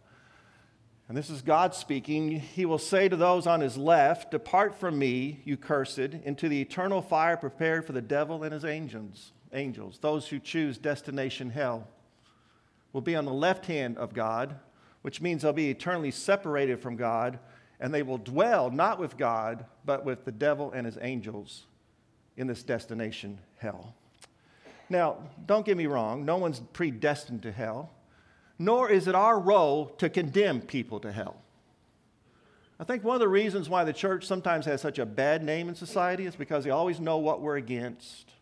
And 1.09 1.17
this 1.17 1.31
is 1.31 1.41
God 1.41 1.75
speaking. 1.75 2.39
He 2.39 2.67
will 2.67 2.79
say 2.79 3.09
to 3.09 3.17
those 3.17 3.47
on 3.47 3.61
his 3.61 3.79
left, 3.79 4.31
Depart 4.31 4.75
from 4.79 4.99
me, 4.99 5.41
you 5.45 5.57
cursed, 5.57 5.99
into 5.99 6.51
the 6.51 6.61
eternal 6.61 7.01
fire 7.01 7.39
prepared 7.39 7.87
for 7.87 7.93
the 7.93 8.03
devil 8.03 8.43
and 8.43 8.53
his 8.53 8.67
angels, 8.67 9.33
angels, 9.55 9.99
those 10.03 10.29
who 10.29 10.39
choose 10.39 10.77
destination 10.77 11.49
hell 11.49 11.89
will 12.93 13.01
be 13.01 13.17
on 13.17 13.25
the 13.25 13.33
left 13.33 13.67
hand 13.67 13.97
of 13.97 14.13
God, 14.13 14.57
which 15.03 15.21
means 15.21 15.43
they'll 15.43 15.53
be 15.53 15.71
eternally 15.71 16.11
separated 16.11 16.81
from 16.81 16.97
God, 16.97 17.39
and 17.81 17.93
they 17.93 18.03
will 18.03 18.19
dwell 18.19 18.71
not 18.71 18.99
with 18.99 19.17
God, 19.17 19.65
but 19.85 20.05
with 20.05 20.25
the 20.25 20.33
devil 20.33 20.73
and 20.73 20.85
his 20.85 20.99
angels 21.01 21.67
in 22.37 22.47
this 22.47 22.63
destination, 22.63 23.39
hell. 23.57 23.95
Now, 24.91 25.19
don't 25.47 25.67
get 25.67 25.77
me 25.77 25.87
wrong, 25.87 26.25
no 26.25 26.37
one's 26.37 26.61
predestined 26.73 27.43
to 27.43 27.53
hell, 27.53 27.91
nor 28.59 28.91
is 28.91 29.07
it 29.07 29.15
our 29.15 29.39
role 29.39 29.87
to 29.99 30.09
condemn 30.09 30.61
people 30.61 31.01
to 31.01 31.13
hell. 31.13 31.37
I 32.81 32.85
think 32.85 33.03
one 33.03 33.15
of 33.15 33.21
the 33.21 33.29
reasons 33.29 33.69
why 33.69 33.85
the 33.85 33.93
church 33.93 34.27
sometimes 34.27 34.67
has 34.67 34.81
such 34.81 34.99
a 34.99 35.07
bad 35.07 35.43
name 35.43 35.69
in 35.69 35.75
society 35.75 36.27
is 36.27 36.37
because 36.37 36.65
they 36.65 36.71
always 36.71 37.01
know 37.01 37.19
what 37.19 37.41
we're 37.41 37.57
against. 37.57 38.33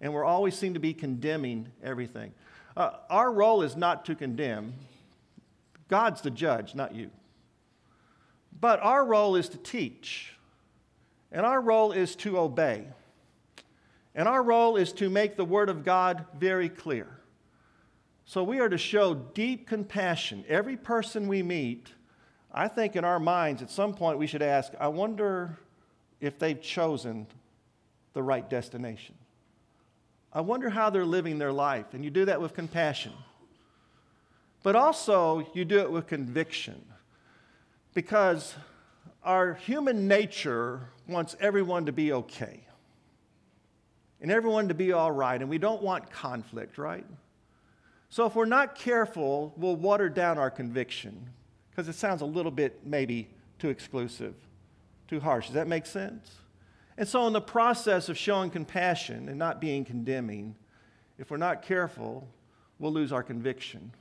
And 0.00 0.12
we're 0.12 0.24
always 0.24 0.56
seem 0.56 0.74
to 0.74 0.80
be 0.80 0.94
condemning 0.94 1.68
everything. 1.82 2.32
Uh, 2.76 2.90
our 3.10 3.32
role 3.32 3.62
is 3.62 3.76
not 3.76 4.04
to 4.06 4.14
condemn, 4.14 4.74
God's 5.88 6.20
the 6.22 6.30
judge, 6.30 6.74
not 6.74 6.94
you. 6.94 7.10
But 8.58 8.80
our 8.80 9.04
role 9.04 9.36
is 9.36 9.48
to 9.50 9.58
teach, 9.58 10.34
and 11.30 11.44
our 11.44 11.60
role 11.60 11.92
is 11.92 12.16
to 12.16 12.38
obey. 12.38 12.86
And 14.14 14.28
our 14.28 14.42
role 14.42 14.76
is 14.76 14.92
to 14.94 15.08
make 15.10 15.36
the 15.36 15.44
Word 15.44 15.68
of 15.68 15.84
God 15.84 16.26
very 16.38 16.68
clear. 16.68 17.08
So 18.32 18.42
we 18.42 18.60
are 18.60 18.68
to 18.70 18.78
show 18.78 19.12
deep 19.12 19.66
compassion. 19.66 20.42
Every 20.48 20.74
person 20.74 21.28
we 21.28 21.42
meet, 21.42 21.92
I 22.50 22.66
think 22.66 22.96
in 22.96 23.04
our 23.04 23.20
minds 23.20 23.60
at 23.60 23.68
some 23.70 23.92
point 23.92 24.18
we 24.18 24.26
should 24.26 24.40
ask, 24.40 24.72
I 24.80 24.88
wonder 24.88 25.58
if 26.18 26.38
they've 26.38 26.58
chosen 26.58 27.26
the 28.14 28.22
right 28.22 28.48
destination. 28.48 29.16
I 30.32 30.40
wonder 30.40 30.70
how 30.70 30.88
they're 30.88 31.04
living 31.04 31.36
their 31.36 31.52
life. 31.52 31.92
And 31.92 32.02
you 32.02 32.10
do 32.10 32.24
that 32.24 32.40
with 32.40 32.54
compassion. 32.54 33.12
But 34.62 34.76
also, 34.76 35.46
you 35.52 35.66
do 35.66 35.80
it 35.80 35.92
with 35.92 36.06
conviction. 36.06 36.82
Because 37.92 38.54
our 39.22 39.52
human 39.52 40.08
nature 40.08 40.88
wants 41.06 41.36
everyone 41.38 41.84
to 41.84 41.92
be 41.92 42.14
okay 42.14 42.62
and 44.22 44.30
everyone 44.30 44.68
to 44.68 44.74
be 44.74 44.92
all 44.92 45.12
right, 45.12 45.38
and 45.38 45.50
we 45.50 45.58
don't 45.58 45.82
want 45.82 46.10
conflict, 46.10 46.78
right? 46.78 47.04
So 48.12 48.26
if 48.26 48.34
we're 48.34 48.44
not 48.44 48.74
careful, 48.74 49.54
we'll 49.56 49.74
water 49.74 50.10
down 50.10 50.36
our 50.36 50.50
conviction 50.50 51.30
because 51.70 51.88
it 51.88 51.94
sounds 51.94 52.20
a 52.20 52.26
little 52.26 52.50
bit 52.50 52.80
maybe 52.84 53.30
too 53.58 53.70
exclusive, 53.70 54.34
too 55.08 55.18
harsh. 55.18 55.46
Does 55.46 55.54
that 55.54 55.66
make 55.66 55.86
sense? 55.86 56.30
And 56.98 57.08
so, 57.08 57.26
in 57.26 57.32
the 57.32 57.40
process 57.40 58.10
of 58.10 58.18
showing 58.18 58.50
compassion 58.50 59.30
and 59.30 59.38
not 59.38 59.62
being 59.62 59.86
condemning, 59.86 60.56
if 61.16 61.30
we're 61.30 61.38
not 61.38 61.62
careful, 61.62 62.28
we'll 62.78 62.92
lose 62.92 63.12
our 63.12 63.22
conviction. 63.22 63.92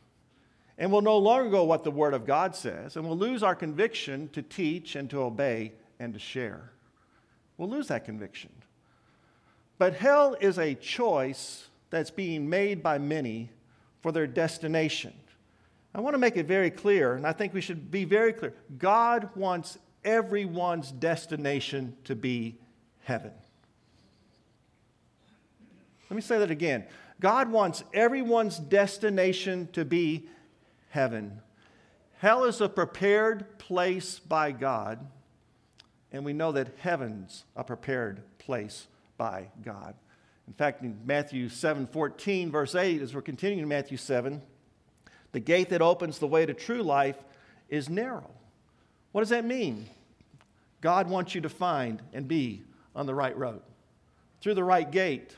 And 0.77 0.91
we'll 0.91 0.99
no 0.99 1.17
longer 1.17 1.49
go 1.49 1.63
what 1.63 1.85
the 1.85 1.89
Word 1.89 2.13
of 2.13 2.25
God 2.25 2.53
says, 2.53 2.97
and 2.97 3.07
we'll 3.07 3.17
lose 3.17 3.43
our 3.43 3.55
conviction 3.55 4.27
to 4.33 4.41
teach 4.41 4.97
and 4.97 5.09
to 5.09 5.21
obey 5.21 5.71
and 6.01 6.13
to 6.13 6.19
share. 6.19 6.73
We'll 7.57 7.69
lose 7.69 7.87
that 7.87 8.03
conviction. 8.03 8.51
But 9.77 9.93
hell 9.93 10.35
is 10.41 10.59
a 10.59 10.75
choice 10.75 11.69
that's 11.91 12.11
being 12.11 12.49
made 12.49 12.83
by 12.83 12.97
many 12.97 13.51
for 14.01 14.11
their 14.11 14.27
destination. 14.27 15.13
I 15.93 15.99
want 15.99 16.13
to 16.13 16.19
make 16.19 16.37
it 16.37 16.45
very 16.45 16.71
clear, 16.71 17.15
and 17.15 17.27
I 17.27 17.33
think 17.33 17.53
we 17.53 17.61
should 17.61 17.91
be 17.91 18.05
very 18.05 18.33
clear. 18.33 18.53
God 18.77 19.29
wants 19.35 19.77
everyone's 20.03 20.91
destination 20.91 21.95
to 22.05 22.15
be 22.15 22.57
heaven. 23.03 23.31
Let 26.09 26.15
me 26.15 26.21
say 26.21 26.39
that 26.39 26.51
again. 26.51 26.85
God 27.19 27.51
wants 27.51 27.83
everyone's 27.93 28.57
destination 28.57 29.69
to 29.73 29.85
be 29.85 30.27
heaven. 30.89 31.39
Hell 32.17 32.45
is 32.45 32.61
a 32.61 32.69
prepared 32.69 33.57
place 33.59 34.19
by 34.19 34.51
God, 34.51 35.05
and 36.11 36.25
we 36.25 36.33
know 36.33 36.51
that 36.51 36.69
heaven's 36.79 37.45
a 37.55 37.63
prepared 37.63 38.21
place 38.39 38.87
by 39.17 39.47
God. 39.63 39.95
In 40.51 40.55
fact, 40.55 40.81
in 40.81 40.99
Matthew 41.05 41.47
7 41.47 41.87
14, 41.87 42.51
verse 42.51 42.75
8, 42.75 43.01
as 43.01 43.15
we're 43.15 43.21
continuing 43.21 43.61
in 43.61 43.69
Matthew 43.69 43.95
7, 43.95 44.41
the 45.31 45.39
gate 45.39 45.69
that 45.69 45.81
opens 45.81 46.19
the 46.19 46.27
way 46.27 46.45
to 46.45 46.53
true 46.53 46.83
life 46.83 47.15
is 47.69 47.87
narrow. 47.89 48.29
What 49.13 49.21
does 49.21 49.29
that 49.29 49.45
mean? 49.45 49.85
God 50.81 51.09
wants 51.09 51.33
you 51.33 51.39
to 51.39 51.47
find 51.47 52.01
and 52.11 52.27
be 52.27 52.63
on 52.93 53.05
the 53.05 53.15
right 53.15 53.35
road, 53.37 53.61
through 54.41 54.55
the 54.55 54.63
right 54.65 54.91
gate. 54.91 55.37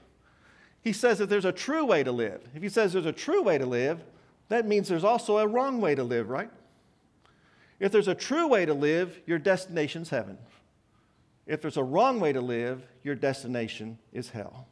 He 0.81 0.93
says 0.93 1.19
that 1.19 1.29
there's 1.29 1.45
a 1.45 1.51
true 1.51 1.85
way 1.85 2.01
to 2.01 2.11
live. 2.11 2.41
If 2.55 2.63
he 2.63 2.69
says 2.69 2.91
there's 2.91 3.05
a 3.05 3.11
true 3.11 3.43
way 3.43 3.59
to 3.59 3.67
live, 3.67 4.03
that 4.49 4.65
means 4.67 4.87
there's 4.87 5.03
also 5.03 5.37
a 5.37 5.47
wrong 5.47 5.79
way 5.79 5.93
to 5.93 6.03
live, 6.03 6.27
right? 6.27 6.49
If 7.79 7.91
there's 7.91 8.07
a 8.07 8.15
true 8.15 8.47
way 8.47 8.65
to 8.65 8.73
live, 8.73 9.21
your 9.27 9.37
destination's 9.37 10.09
heaven. 10.09 10.39
If 11.45 11.61
there's 11.61 11.77
a 11.77 11.83
wrong 11.83 12.19
way 12.19 12.33
to 12.33 12.41
live, 12.41 12.81
your 13.03 13.13
destination 13.13 13.99
is 14.11 14.31
hell. 14.31 14.69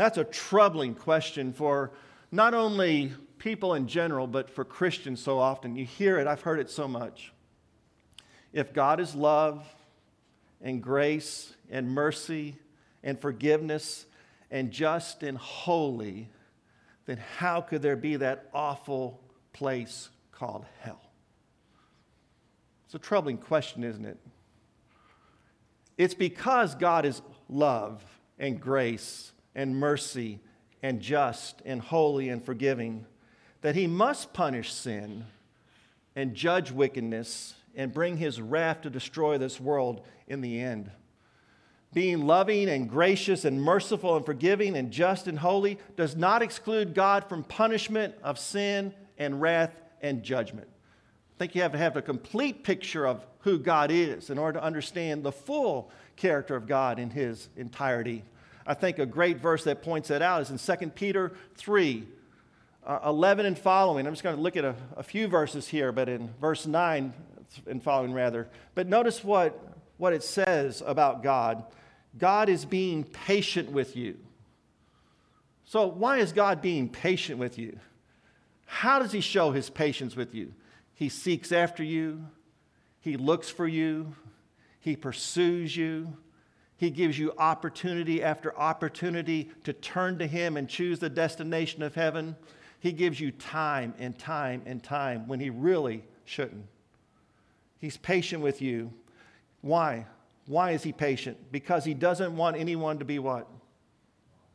That's 0.00 0.18
a 0.18 0.24
troubling 0.24 0.94
question 0.94 1.52
for 1.52 1.90
not 2.32 2.54
only 2.54 3.12
people 3.38 3.74
in 3.74 3.86
general, 3.86 4.26
but 4.26 4.48
for 4.48 4.64
Christians 4.64 5.20
so 5.20 5.38
often. 5.38 5.76
You 5.76 5.84
hear 5.84 6.18
it, 6.18 6.26
I've 6.26 6.40
heard 6.40 6.58
it 6.58 6.70
so 6.70 6.88
much. 6.88 7.32
If 8.52 8.72
God 8.72 8.98
is 9.00 9.14
love 9.14 9.66
and 10.62 10.82
grace 10.82 11.52
and 11.70 11.90
mercy 11.90 12.56
and 13.02 13.20
forgiveness 13.20 14.06
and 14.50 14.70
just 14.70 15.22
and 15.22 15.36
holy, 15.36 16.28
then 17.06 17.18
how 17.36 17.60
could 17.60 17.82
there 17.82 17.96
be 17.96 18.16
that 18.16 18.48
awful 18.54 19.20
place 19.52 20.08
called 20.32 20.64
hell? 20.80 21.02
It's 22.86 22.94
a 22.94 22.98
troubling 22.98 23.36
question, 23.36 23.84
isn't 23.84 24.04
it? 24.06 24.18
It's 25.98 26.14
because 26.14 26.74
God 26.74 27.04
is 27.04 27.20
love 27.48 28.02
and 28.38 28.60
grace 28.60 29.32
and 29.54 29.76
mercy 29.76 30.40
and 30.82 31.00
just 31.00 31.62
and 31.64 31.80
holy 31.80 32.28
and 32.28 32.44
forgiving 32.44 33.06
that 33.62 33.74
he 33.74 33.86
must 33.86 34.32
punish 34.32 34.72
sin 34.72 35.24
and 36.16 36.34
judge 36.34 36.70
wickedness 36.70 37.54
and 37.76 37.92
bring 37.92 38.16
his 38.16 38.40
wrath 38.40 38.82
to 38.82 38.90
destroy 38.90 39.38
this 39.38 39.60
world 39.60 40.00
in 40.26 40.40
the 40.40 40.60
end. 40.60 40.90
Being 41.92 42.26
loving 42.26 42.68
and 42.68 42.88
gracious 42.88 43.44
and 43.44 43.60
merciful 43.60 44.16
and 44.16 44.24
forgiving 44.24 44.76
and 44.76 44.90
just 44.90 45.26
and 45.26 45.38
holy 45.38 45.78
does 45.96 46.16
not 46.16 46.42
exclude 46.42 46.94
God 46.94 47.28
from 47.28 47.42
punishment 47.44 48.14
of 48.22 48.38
sin 48.38 48.94
and 49.18 49.40
wrath 49.40 49.74
and 50.00 50.22
judgment 50.22 50.68
I 51.40 51.44
think 51.44 51.54
you 51.54 51.62
have 51.62 51.72
to 51.72 51.78
have 51.78 51.96
a 51.96 52.02
complete 52.02 52.64
picture 52.64 53.06
of 53.06 53.24
who 53.38 53.58
God 53.58 53.90
is 53.90 54.28
in 54.28 54.36
order 54.36 54.58
to 54.58 54.62
understand 54.62 55.22
the 55.22 55.32
full 55.32 55.90
character 56.16 56.54
of 56.54 56.66
God 56.66 56.98
in 56.98 57.08
his 57.08 57.48
entirety. 57.56 58.24
I 58.66 58.74
think 58.74 58.98
a 58.98 59.06
great 59.06 59.38
verse 59.38 59.64
that 59.64 59.82
points 59.82 60.08
that 60.08 60.22
out 60.22 60.42
is 60.42 60.50
in 60.50 60.78
2 60.78 60.90
Peter 60.90 61.32
3 61.56 62.06
uh, 62.86 62.98
11 63.04 63.46
and 63.46 63.58
following. 63.58 64.06
I'm 64.06 64.12
just 64.12 64.22
going 64.22 64.36
to 64.36 64.42
look 64.42 64.56
at 64.56 64.64
a, 64.64 64.74
a 64.96 65.02
few 65.02 65.28
verses 65.28 65.68
here, 65.68 65.92
but 65.92 66.08
in 66.08 66.30
verse 66.40 66.66
9 66.66 67.12
and 67.66 67.82
following, 67.82 68.12
rather. 68.12 68.48
But 68.74 68.86
notice 68.86 69.22
what, 69.22 69.58
what 69.98 70.12
it 70.12 70.22
says 70.22 70.82
about 70.84 71.22
God 71.22 71.64
God 72.18 72.48
is 72.48 72.64
being 72.64 73.04
patient 73.04 73.70
with 73.70 73.96
you. 73.96 74.18
So, 75.64 75.86
why 75.86 76.18
is 76.18 76.32
God 76.32 76.60
being 76.60 76.88
patient 76.88 77.38
with 77.38 77.56
you? 77.56 77.78
How 78.66 78.98
does 78.98 79.12
he 79.12 79.20
show 79.20 79.52
his 79.52 79.70
patience 79.70 80.16
with 80.16 80.34
you? 80.34 80.52
He 80.94 81.08
seeks 81.08 81.52
after 81.52 81.82
you, 81.82 82.26
He 83.00 83.16
looks 83.16 83.48
for 83.48 83.66
you, 83.66 84.16
He 84.80 84.96
pursues 84.96 85.76
you. 85.76 86.16
He 86.80 86.88
gives 86.88 87.18
you 87.18 87.34
opportunity 87.36 88.22
after 88.22 88.58
opportunity 88.58 89.50
to 89.64 89.74
turn 89.74 90.18
to 90.18 90.26
Him 90.26 90.56
and 90.56 90.66
choose 90.66 90.98
the 90.98 91.10
destination 91.10 91.82
of 91.82 91.94
heaven. 91.94 92.36
He 92.78 92.92
gives 92.92 93.20
you 93.20 93.32
time 93.32 93.92
and 93.98 94.18
time 94.18 94.62
and 94.64 94.82
time 94.82 95.28
when 95.28 95.40
He 95.40 95.50
really 95.50 96.04
shouldn't. 96.24 96.64
He's 97.78 97.98
patient 97.98 98.42
with 98.42 98.62
you. 98.62 98.94
Why? 99.60 100.06
Why 100.46 100.70
is 100.70 100.82
He 100.82 100.90
patient? 100.90 101.52
Because 101.52 101.84
He 101.84 101.92
doesn't 101.92 102.34
want 102.34 102.56
anyone 102.56 102.98
to 102.98 103.04
be 103.04 103.18
what? 103.18 103.46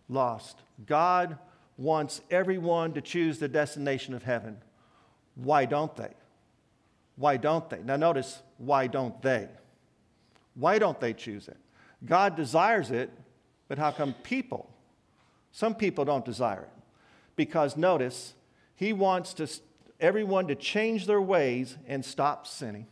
Lost. 0.09 0.63
God 0.87 1.37
wants 1.77 2.21
everyone 2.31 2.93
to 2.93 3.01
choose 3.01 3.37
the 3.37 3.47
destination 3.47 4.15
of 4.15 4.23
heaven. 4.23 4.57
Why 5.35 5.65
don't 5.65 5.95
they? 5.95 6.15
Why 7.17 7.37
don't 7.37 7.69
they? 7.69 7.83
Now, 7.83 7.97
notice, 7.97 8.41
why 8.57 8.87
don't 8.87 9.21
they? 9.21 9.47
Why 10.55 10.79
don't 10.79 10.99
they 10.99 11.13
choose 11.13 11.47
it? 11.47 11.57
God 12.03 12.35
desires 12.35 12.91
it, 12.91 13.09
but 13.67 13.77
how 13.77 13.91
come 13.91 14.13
people? 14.23 14.69
Some 15.51 15.75
people 15.75 16.05
don't 16.05 16.25
desire 16.25 16.61
it. 16.61 16.69
Because 17.35 17.77
notice, 17.77 18.33
He 18.75 18.93
wants 18.93 19.33
to, 19.35 19.47
everyone 19.99 20.47
to 20.47 20.55
change 20.55 21.05
their 21.05 21.21
ways 21.21 21.77
and 21.87 22.03
stop 22.03 22.47
sinning. 22.47 22.87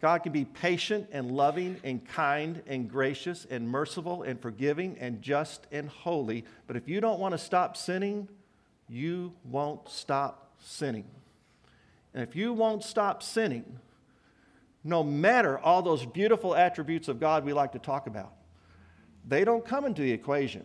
God 0.00 0.22
can 0.22 0.32
be 0.32 0.44
patient 0.44 1.08
and 1.10 1.32
loving 1.32 1.80
and 1.82 2.06
kind 2.06 2.62
and 2.66 2.88
gracious 2.88 3.46
and 3.50 3.68
merciful 3.68 4.22
and 4.22 4.40
forgiving 4.40 4.96
and 5.00 5.20
just 5.20 5.66
and 5.72 5.88
holy. 5.88 6.44
But 6.66 6.76
if 6.76 6.88
you 6.88 7.00
don't 7.00 7.18
want 7.18 7.32
to 7.32 7.38
stop 7.38 7.76
sinning, 7.76 8.28
you 8.88 9.32
won't 9.44 9.88
stop 9.88 10.52
sinning. 10.60 11.04
And 12.14 12.22
if 12.22 12.36
you 12.36 12.52
won't 12.52 12.84
stop 12.84 13.22
sinning, 13.22 13.78
no 14.88 15.04
matter 15.04 15.58
all 15.58 15.82
those 15.82 16.06
beautiful 16.06 16.54
attributes 16.54 17.08
of 17.08 17.20
God 17.20 17.44
we 17.44 17.52
like 17.52 17.72
to 17.72 17.78
talk 17.78 18.06
about, 18.06 18.32
they 19.26 19.44
don't 19.44 19.64
come 19.64 19.84
into 19.84 20.00
the 20.00 20.12
equation. 20.12 20.64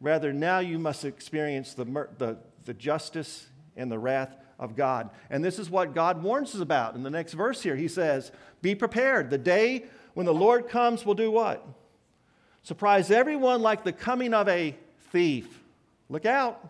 Rather, 0.00 0.32
now 0.32 0.58
you 0.58 0.78
must 0.78 1.04
experience 1.04 1.74
the, 1.74 1.84
the, 2.18 2.36
the 2.64 2.74
justice 2.74 3.46
and 3.76 3.90
the 3.90 3.98
wrath 3.98 4.34
of 4.58 4.74
God. 4.74 5.10
And 5.30 5.44
this 5.44 5.60
is 5.60 5.70
what 5.70 5.94
God 5.94 6.22
warns 6.22 6.54
us 6.54 6.60
about 6.60 6.96
in 6.96 7.04
the 7.04 7.10
next 7.10 7.34
verse 7.34 7.62
here. 7.62 7.76
He 7.76 7.86
says, 7.86 8.32
Be 8.60 8.74
prepared. 8.74 9.30
The 9.30 9.38
day 9.38 9.84
when 10.14 10.26
the 10.26 10.34
Lord 10.34 10.68
comes 10.68 11.06
will 11.06 11.14
do 11.14 11.30
what? 11.30 11.64
Surprise 12.64 13.10
everyone 13.12 13.62
like 13.62 13.84
the 13.84 13.92
coming 13.92 14.34
of 14.34 14.48
a 14.48 14.74
thief. 15.12 15.62
Look 16.08 16.26
out. 16.26 16.68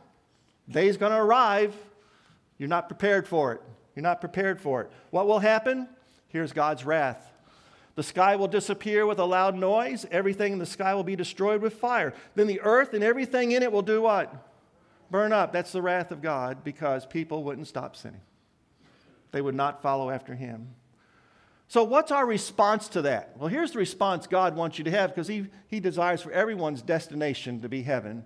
Day's 0.70 0.98
going 0.98 1.12
to 1.12 1.18
arrive. 1.18 1.74
You're 2.58 2.68
not 2.68 2.88
prepared 2.88 3.26
for 3.26 3.52
it. 3.52 3.62
You're 3.96 4.02
not 4.02 4.20
prepared 4.20 4.60
for 4.60 4.82
it. 4.82 4.90
What 5.10 5.26
will 5.26 5.38
happen? 5.38 5.88
Here's 6.28 6.52
God's 6.52 6.84
wrath. 6.84 7.32
The 7.94 8.02
sky 8.02 8.36
will 8.36 8.48
disappear 8.48 9.06
with 9.06 9.18
a 9.18 9.24
loud 9.24 9.56
noise. 9.56 10.06
Everything 10.10 10.52
in 10.52 10.58
the 10.58 10.66
sky 10.66 10.94
will 10.94 11.02
be 11.02 11.16
destroyed 11.16 11.60
with 11.60 11.74
fire. 11.74 12.14
Then 12.36 12.46
the 12.46 12.60
earth 12.60 12.94
and 12.94 13.02
everything 13.02 13.52
in 13.52 13.62
it 13.62 13.72
will 13.72 13.82
do 13.82 14.02
what? 14.02 14.32
Burn 15.10 15.32
up. 15.32 15.52
That's 15.52 15.72
the 15.72 15.82
wrath 15.82 16.12
of 16.12 16.22
God 16.22 16.62
because 16.62 17.06
people 17.06 17.42
wouldn't 17.42 17.66
stop 17.66 17.96
sinning. 17.96 18.20
They 19.32 19.40
would 19.40 19.54
not 19.54 19.82
follow 19.82 20.10
after 20.10 20.34
him. 20.34 20.68
So, 21.66 21.84
what's 21.84 22.10
our 22.10 22.24
response 22.24 22.88
to 22.90 23.02
that? 23.02 23.36
Well, 23.36 23.48
here's 23.48 23.72
the 23.72 23.78
response 23.78 24.26
God 24.26 24.56
wants 24.56 24.78
you 24.78 24.84
to 24.84 24.90
have 24.90 25.10
because 25.10 25.28
he, 25.28 25.48
he 25.66 25.80
desires 25.80 26.22
for 26.22 26.30
everyone's 26.30 26.80
destination 26.80 27.60
to 27.60 27.68
be 27.68 27.82
heaven. 27.82 28.24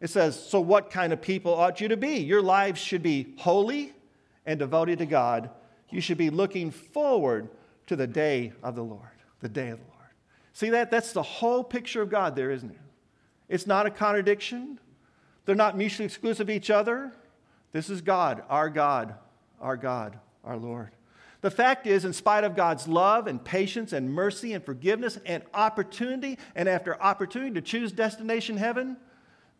It 0.00 0.08
says, 0.08 0.38
So, 0.40 0.60
what 0.60 0.90
kind 0.90 1.12
of 1.12 1.20
people 1.20 1.54
ought 1.54 1.80
you 1.80 1.88
to 1.88 1.96
be? 1.96 2.18
Your 2.18 2.40
lives 2.40 2.80
should 2.80 3.02
be 3.02 3.34
holy 3.38 3.92
and 4.46 4.58
devoted 4.58 4.98
to 5.00 5.06
God. 5.06 5.50
You 5.94 6.00
should 6.00 6.18
be 6.18 6.28
looking 6.28 6.72
forward 6.72 7.48
to 7.86 7.94
the 7.94 8.08
day 8.08 8.52
of 8.64 8.74
the 8.74 8.82
Lord. 8.82 9.00
The 9.38 9.48
day 9.48 9.68
of 9.68 9.78
the 9.78 9.84
Lord. 9.84 10.10
See 10.52 10.70
that? 10.70 10.90
That's 10.90 11.12
the 11.12 11.22
whole 11.22 11.62
picture 11.62 12.02
of 12.02 12.10
God 12.10 12.34
there, 12.34 12.50
isn't 12.50 12.70
it? 12.70 12.80
It's 13.48 13.64
not 13.64 13.86
a 13.86 13.90
contradiction. 13.90 14.80
They're 15.46 15.54
not 15.54 15.76
mutually 15.76 16.06
exclusive 16.06 16.48
of 16.48 16.50
each 16.50 16.68
other. 16.68 17.12
This 17.70 17.90
is 17.90 18.00
God, 18.00 18.42
our 18.48 18.68
God, 18.68 19.14
our 19.60 19.76
God, 19.76 20.18
our 20.42 20.56
Lord. 20.56 20.90
The 21.42 21.50
fact 21.50 21.86
is, 21.86 22.04
in 22.04 22.12
spite 22.12 22.42
of 22.42 22.56
God's 22.56 22.88
love 22.88 23.28
and 23.28 23.44
patience 23.44 23.92
and 23.92 24.12
mercy 24.12 24.52
and 24.52 24.64
forgiveness 24.64 25.18
and 25.24 25.44
opportunity, 25.54 26.38
and 26.56 26.68
after 26.68 27.00
opportunity 27.00 27.54
to 27.54 27.62
choose 27.62 27.92
destination 27.92 28.56
heaven, 28.56 28.96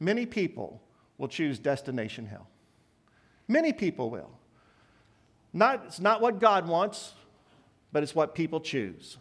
many 0.01 0.27
people 0.27 0.83
will 1.17 1.29
choose 1.29 1.61
destination 1.61 2.27
hell. 2.27 2.49
Many 3.47 3.73
people 3.73 4.11
will. 4.11 4.31
Not, 5.55 5.85
it's 5.87 6.01
not 6.01 6.21
what 6.21 6.41
God 6.41 6.67
wants, 6.67 7.15
but 7.93 8.03
it's 8.03 8.15
what 8.15 8.35
people 8.35 8.61
choose. 8.61 9.19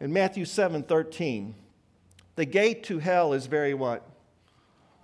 In 0.00 0.12
Matthew 0.12 0.44
7 0.44 0.82
13, 0.82 1.54
the 2.36 2.44
gate 2.44 2.84
to 2.84 2.98
hell 2.98 3.32
is 3.32 3.46
very 3.46 3.72
what? 3.72 4.06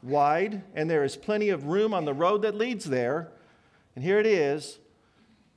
Wide, 0.03 0.63
and 0.75 0.89
there 0.89 1.05
is 1.05 1.17
plenty 1.17 1.49
of 1.49 1.65
room 1.65 1.95
on 1.95 2.05
the 2.05 2.13
road 2.13 2.43
that 2.43 2.55
leads 2.55 2.85
there. 2.85 3.33
And 3.97 4.05
here 4.05 4.21
it 4.21 4.27
is 4.27 4.79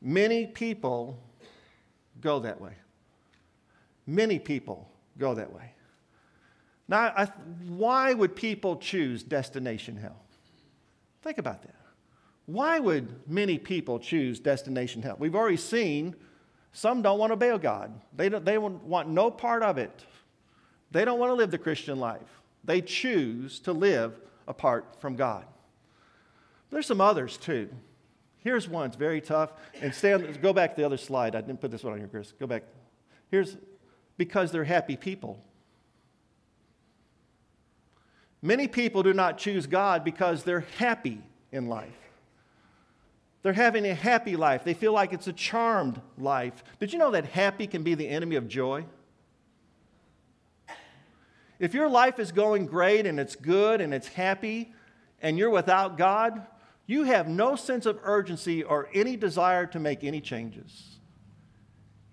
many 0.01 0.47
people 0.47 1.19
go 2.21 2.39
that 2.39 2.61
way. 2.61 2.73
Many 4.07 4.39
people 4.39 4.89
go 5.17 5.35
that 5.35 5.53
way. 5.53 5.73
Now, 6.87 7.13
I, 7.15 7.25
why 7.67 8.13
would 8.13 8.35
people 8.35 8.77
choose 8.77 9.23
destination 9.23 9.97
hell? 9.97 10.21
Think 11.21 11.37
about 11.37 11.61
that. 11.63 11.75
Why 12.45 12.79
would 12.79 13.27
many 13.29 13.57
people 13.57 13.99
choose 13.99 14.39
destination 14.39 15.01
hell? 15.01 15.15
We've 15.19 15.35
already 15.35 15.57
seen 15.57 16.15
some 16.73 17.01
don't 17.01 17.19
want 17.19 17.31
to 17.31 17.33
obey 17.33 17.57
God. 17.57 17.99
They, 18.15 18.29
don't, 18.29 18.45
they 18.45 18.57
want 18.57 19.09
no 19.09 19.29
part 19.29 19.63
of 19.63 19.77
it. 19.77 20.05
They 20.91 21.05
don't 21.05 21.19
want 21.19 21.31
to 21.31 21.35
live 21.35 21.51
the 21.51 21.57
Christian 21.57 21.99
life. 21.99 22.41
They 22.63 22.81
choose 22.81 23.59
to 23.61 23.73
live 23.73 24.19
apart 24.47 24.99
from 24.99 25.15
God. 25.15 25.45
There's 26.69 26.85
some 26.85 27.01
others 27.01 27.37
too. 27.37 27.69
Here's 28.39 28.67
one, 28.67 28.87
it's 28.87 28.95
very 28.95 29.21
tough. 29.21 29.53
And 29.81 29.93
stand, 29.93 30.41
go 30.41 30.53
back 30.53 30.75
to 30.75 30.81
the 30.81 30.85
other 30.85 30.97
slide. 30.97 31.35
I 31.35 31.41
didn't 31.41 31.61
put 31.61 31.71
this 31.71 31.83
one 31.83 31.93
on 31.93 31.99
here, 31.99 32.07
Chris. 32.07 32.33
Go 32.39 32.47
back. 32.47 32.63
Here's 33.29 33.57
because 34.17 34.51
they're 34.51 34.63
happy 34.63 34.95
people. 34.95 35.43
Many 38.41 38.67
people 38.67 39.03
do 39.03 39.13
not 39.13 39.37
choose 39.37 39.67
God 39.67 40.03
because 40.03 40.43
they're 40.43 40.65
happy 40.77 41.21
in 41.51 41.67
life. 41.67 42.00
They're 43.43 43.53
having 43.53 43.85
a 43.87 43.93
happy 43.95 44.35
life. 44.35 44.63
They 44.63 44.73
feel 44.73 44.93
like 44.93 45.13
it's 45.13 45.27
a 45.27 45.33
charmed 45.33 45.99
life. 46.17 46.63
Did 46.79 46.93
you 46.93 46.99
know 46.99 47.11
that 47.11 47.25
happy 47.25 47.67
can 47.67 47.83
be 47.83 47.95
the 47.95 48.07
enemy 48.07 48.35
of 48.35 48.47
joy? 48.47 48.85
If 51.59 51.73
your 51.73 51.89
life 51.89 52.19
is 52.19 52.31
going 52.31 52.65
great 52.65 53.05
and 53.05 53.19
it's 53.19 53.35
good 53.35 53.81
and 53.81 53.93
it's 53.93 54.07
happy 54.07 54.73
and 55.21 55.37
you're 55.37 55.49
without 55.49 55.97
God, 55.97 56.45
you 56.85 57.03
have 57.03 57.27
no 57.27 57.55
sense 57.55 57.85
of 57.85 57.99
urgency 58.03 58.63
or 58.63 58.89
any 58.93 59.15
desire 59.15 59.65
to 59.67 59.79
make 59.79 60.03
any 60.03 60.21
changes. 60.21 60.97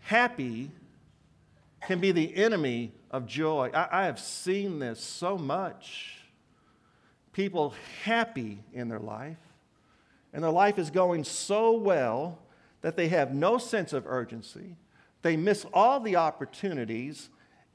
Happy 0.00 0.70
can 1.86 2.00
be 2.00 2.12
the 2.12 2.36
enemy 2.36 2.92
of 3.10 3.26
joy. 3.26 3.70
I, 3.74 4.02
I 4.02 4.04
have 4.04 4.18
seen 4.18 4.78
this 4.78 5.00
so 5.00 5.36
much. 5.36 6.16
People 7.32 7.74
happy 8.04 8.58
in 8.72 8.88
their 8.88 8.98
life 8.98 9.38
and 10.32 10.42
their 10.44 10.50
life 10.50 10.78
is 10.78 10.90
going 10.90 11.24
so 11.24 11.72
well 11.72 12.38
that 12.82 12.96
they 12.96 13.08
have 13.08 13.34
no 13.34 13.58
sense 13.58 13.92
of 13.92 14.06
urgency. 14.06 14.76
They 15.22 15.36
miss 15.36 15.66
all 15.72 16.00
the 16.00 16.16
opportunities 16.16 17.28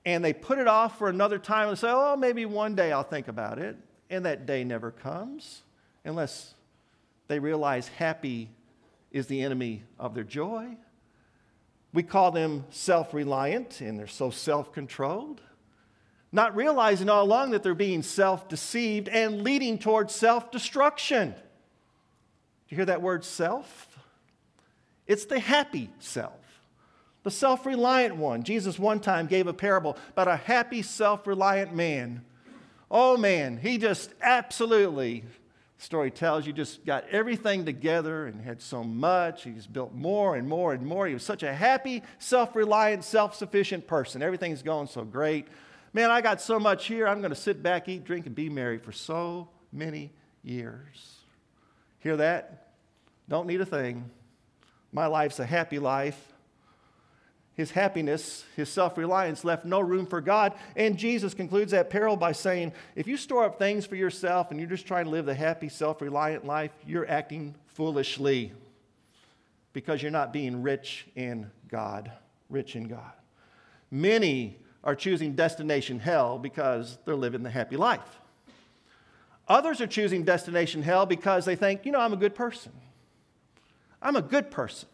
and 0.05 0.23
they 0.23 0.33
put 0.33 0.59
it 0.59 0.67
off 0.67 0.97
for 0.97 1.09
another 1.09 1.39
time 1.39 1.69
and 1.69 1.77
say, 1.77 1.89
oh, 1.89 2.15
maybe 2.15 2.45
one 2.45 2.75
day 2.75 2.91
I'll 2.91 3.03
think 3.03 3.27
about 3.27 3.57
it. 3.57 3.77
And 4.09 4.25
that 4.25 4.45
day 4.45 4.63
never 4.63 4.91
comes 4.91 5.63
unless 6.03 6.53
they 7.27 7.39
realize 7.39 7.87
happy 7.87 8.49
is 9.11 9.27
the 9.27 9.41
enemy 9.41 9.83
of 9.99 10.13
their 10.13 10.23
joy. 10.23 10.75
We 11.93 12.03
call 12.03 12.31
them 12.31 12.65
self 12.69 13.13
reliant 13.13 13.81
and 13.81 13.97
they're 13.97 14.07
so 14.07 14.29
self 14.29 14.73
controlled, 14.73 15.41
not 16.31 16.55
realizing 16.55 17.09
all 17.09 17.23
along 17.23 17.51
that 17.51 17.63
they're 17.63 17.75
being 17.75 18.01
self 18.03 18.49
deceived 18.49 19.07
and 19.07 19.43
leading 19.43 19.77
towards 19.77 20.13
self 20.13 20.51
destruction. 20.51 21.35
You 22.73 22.77
hear 22.77 22.85
that 22.85 23.03
word 23.03 23.23
self? 23.23 23.87
It's 25.05 25.25
the 25.25 25.37
happy 25.37 25.91
self, 25.99 26.39
the 27.21 27.29
self 27.29 27.67
reliant 27.67 28.15
one. 28.15 28.41
Jesus 28.41 28.79
one 28.79 28.99
time 28.99 29.27
gave 29.27 29.45
a 29.45 29.53
parable 29.53 29.95
about 30.13 30.27
a 30.27 30.37
happy, 30.37 30.81
self 30.81 31.27
reliant 31.27 31.75
man. 31.75 32.25
Oh 32.89 33.15
man, 33.15 33.57
he 33.57 33.77
just 33.77 34.09
absolutely, 34.23 35.23
story 35.77 36.09
tells 36.09 36.47
you, 36.47 36.53
just 36.53 36.83
got 36.83 37.07
everything 37.09 37.63
together 37.63 38.25
and 38.25 38.41
had 38.41 38.59
so 38.59 38.83
much. 38.83 39.43
He's 39.43 39.67
built 39.67 39.93
more 39.93 40.35
and 40.35 40.49
more 40.49 40.73
and 40.73 40.83
more. 40.83 41.05
He 41.05 41.13
was 41.13 41.21
such 41.21 41.43
a 41.43 41.53
happy, 41.53 42.01
self 42.17 42.55
reliant, 42.55 43.03
self 43.03 43.35
sufficient 43.35 43.85
person. 43.85 44.23
Everything's 44.23 44.63
going 44.63 44.87
so 44.87 45.03
great. 45.03 45.47
Man, 45.93 46.09
I 46.09 46.21
got 46.21 46.41
so 46.41 46.59
much 46.59 46.87
here. 46.87 47.07
I'm 47.07 47.19
going 47.19 47.29
to 47.29 47.35
sit 47.35 47.61
back, 47.61 47.87
eat, 47.87 48.03
drink, 48.03 48.25
and 48.25 48.33
be 48.33 48.49
merry 48.49 48.79
for 48.79 48.91
so 48.91 49.49
many 49.71 50.09
years. 50.41 51.19
Hear 52.03 52.17
that? 52.17 52.62
Don't 53.29 53.47
need 53.47 53.61
a 53.61 53.65
thing. 53.65 54.09
My 54.91 55.07
life's 55.07 55.39
a 55.39 55.45
happy 55.45 55.79
life. 55.79 56.33
His 57.55 57.71
happiness, 57.71 58.45
his 58.55 58.69
self 58.69 58.97
reliance 58.97 59.43
left 59.43 59.63
no 59.63 59.79
room 59.79 60.07
for 60.07 60.21
God. 60.21 60.53
And 60.75 60.97
Jesus 60.97 61.33
concludes 61.33 61.71
that 61.71 61.89
parable 61.89 62.17
by 62.17 62.31
saying, 62.31 62.73
if 62.95 63.07
you 63.07 63.15
store 63.15 63.45
up 63.45 63.59
things 63.59 63.85
for 63.85 63.95
yourself 63.95 64.49
and 64.49 64.59
you're 64.59 64.69
just 64.69 64.87
trying 64.87 65.05
to 65.05 65.11
live 65.11 65.25
the 65.25 65.35
happy, 65.35 65.69
self 65.69 66.01
reliant 66.01 66.45
life, 66.45 66.71
you're 66.87 67.09
acting 67.09 67.53
foolishly 67.67 68.53
because 69.71 70.01
you're 70.01 70.11
not 70.11 70.33
being 70.33 70.63
rich 70.63 71.07
in 71.15 71.49
God. 71.67 72.11
Rich 72.49 72.75
in 72.75 72.87
God. 72.87 73.13
Many 73.91 74.57
are 74.83 74.95
choosing 74.95 75.35
destination 75.35 75.99
hell 75.99 76.37
because 76.37 76.97
they're 77.05 77.15
living 77.15 77.43
the 77.43 77.49
happy 77.49 77.77
life. 77.77 78.19
Others 79.47 79.81
are 79.81 79.87
choosing 79.87 80.23
destination 80.23 80.81
hell 80.81 81.05
because 81.05 81.45
they 81.45 81.55
think, 81.55 81.85
you 81.85 81.91
know, 81.91 81.99
I'm 81.99 82.13
a 82.13 82.17
good 82.17 82.33
person. 82.33 82.71
I'm 84.03 84.17
a 84.17 84.21
good 84.21 84.51
person. 84.51 84.89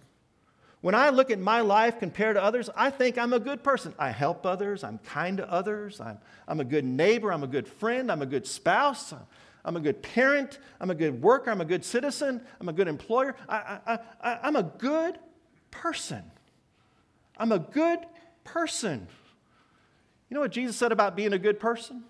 When 0.81 0.95
I 0.95 1.09
look 1.09 1.29
at 1.29 1.39
my 1.39 1.59
life 1.59 1.99
compared 1.99 2.37
to 2.37 2.43
others, 2.43 2.69
I 2.73 2.89
think 2.89 3.17
I'm 3.17 3.33
a 3.33 3.39
good 3.39 3.63
person. 3.63 3.93
I 3.99 4.11
help 4.11 4.45
others, 4.45 4.83
I'm 4.83 4.97
kind 4.99 5.37
to 5.37 5.51
others, 5.51 5.99
I'm, 5.99 6.19
I'm 6.47 6.61
a 6.61 6.63
good 6.63 6.85
neighbor, 6.85 7.33
I'm 7.33 7.43
a 7.43 7.47
good 7.47 7.67
friend, 7.67 8.09
I'm 8.09 8.21
a 8.21 8.25
good 8.25 8.47
spouse, 8.47 9.13
I'm 9.65 9.75
a 9.75 9.81
good 9.81 10.01
parent, 10.01 10.59
I'm 10.79 10.89
a 10.89 10.95
good 10.95 11.21
worker, 11.21 11.51
I'm 11.51 11.59
a 11.59 11.65
good 11.65 11.83
citizen, 11.83 12.39
I'm 12.61 12.69
a 12.69 12.73
good 12.73 12.87
employer. 12.87 13.35
I, 13.49 13.79
I, 13.85 13.99
I, 14.21 14.39
I'm 14.43 14.55
a 14.55 14.63
good 14.63 15.19
person. 15.69 16.23
I'm 17.35 17.51
a 17.51 17.59
good 17.59 17.99
person. 18.45 19.07
You 20.29 20.35
know 20.35 20.41
what 20.41 20.51
Jesus 20.51 20.77
said 20.77 20.93
about 20.93 21.17
being 21.17 21.33
a 21.33 21.39
good 21.39 21.59
person? 21.59 22.03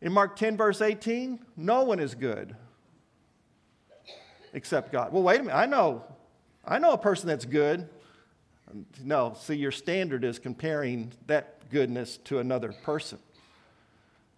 In 0.00 0.12
Mark 0.12 0.36
10, 0.36 0.56
verse 0.56 0.80
18, 0.80 1.40
no 1.56 1.82
one 1.82 2.00
is 2.00 2.14
good 2.14 2.56
except 4.54 4.90
God. 4.90 5.12
Well, 5.12 5.22
wait 5.22 5.40
a 5.40 5.42
minute. 5.42 5.56
I 5.56 5.66
know. 5.66 6.04
I 6.64 6.78
know 6.78 6.92
a 6.92 6.98
person 6.98 7.28
that's 7.28 7.44
good. 7.44 7.88
No, 9.02 9.36
see, 9.38 9.54
your 9.54 9.70
standard 9.70 10.24
is 10.24 10.38
comparing 10.38 11.12
that 11.26 11.70
goodness 11.70 12.16
to 12.24 12.38
another 12.38 12.72
person. 12.72 13.18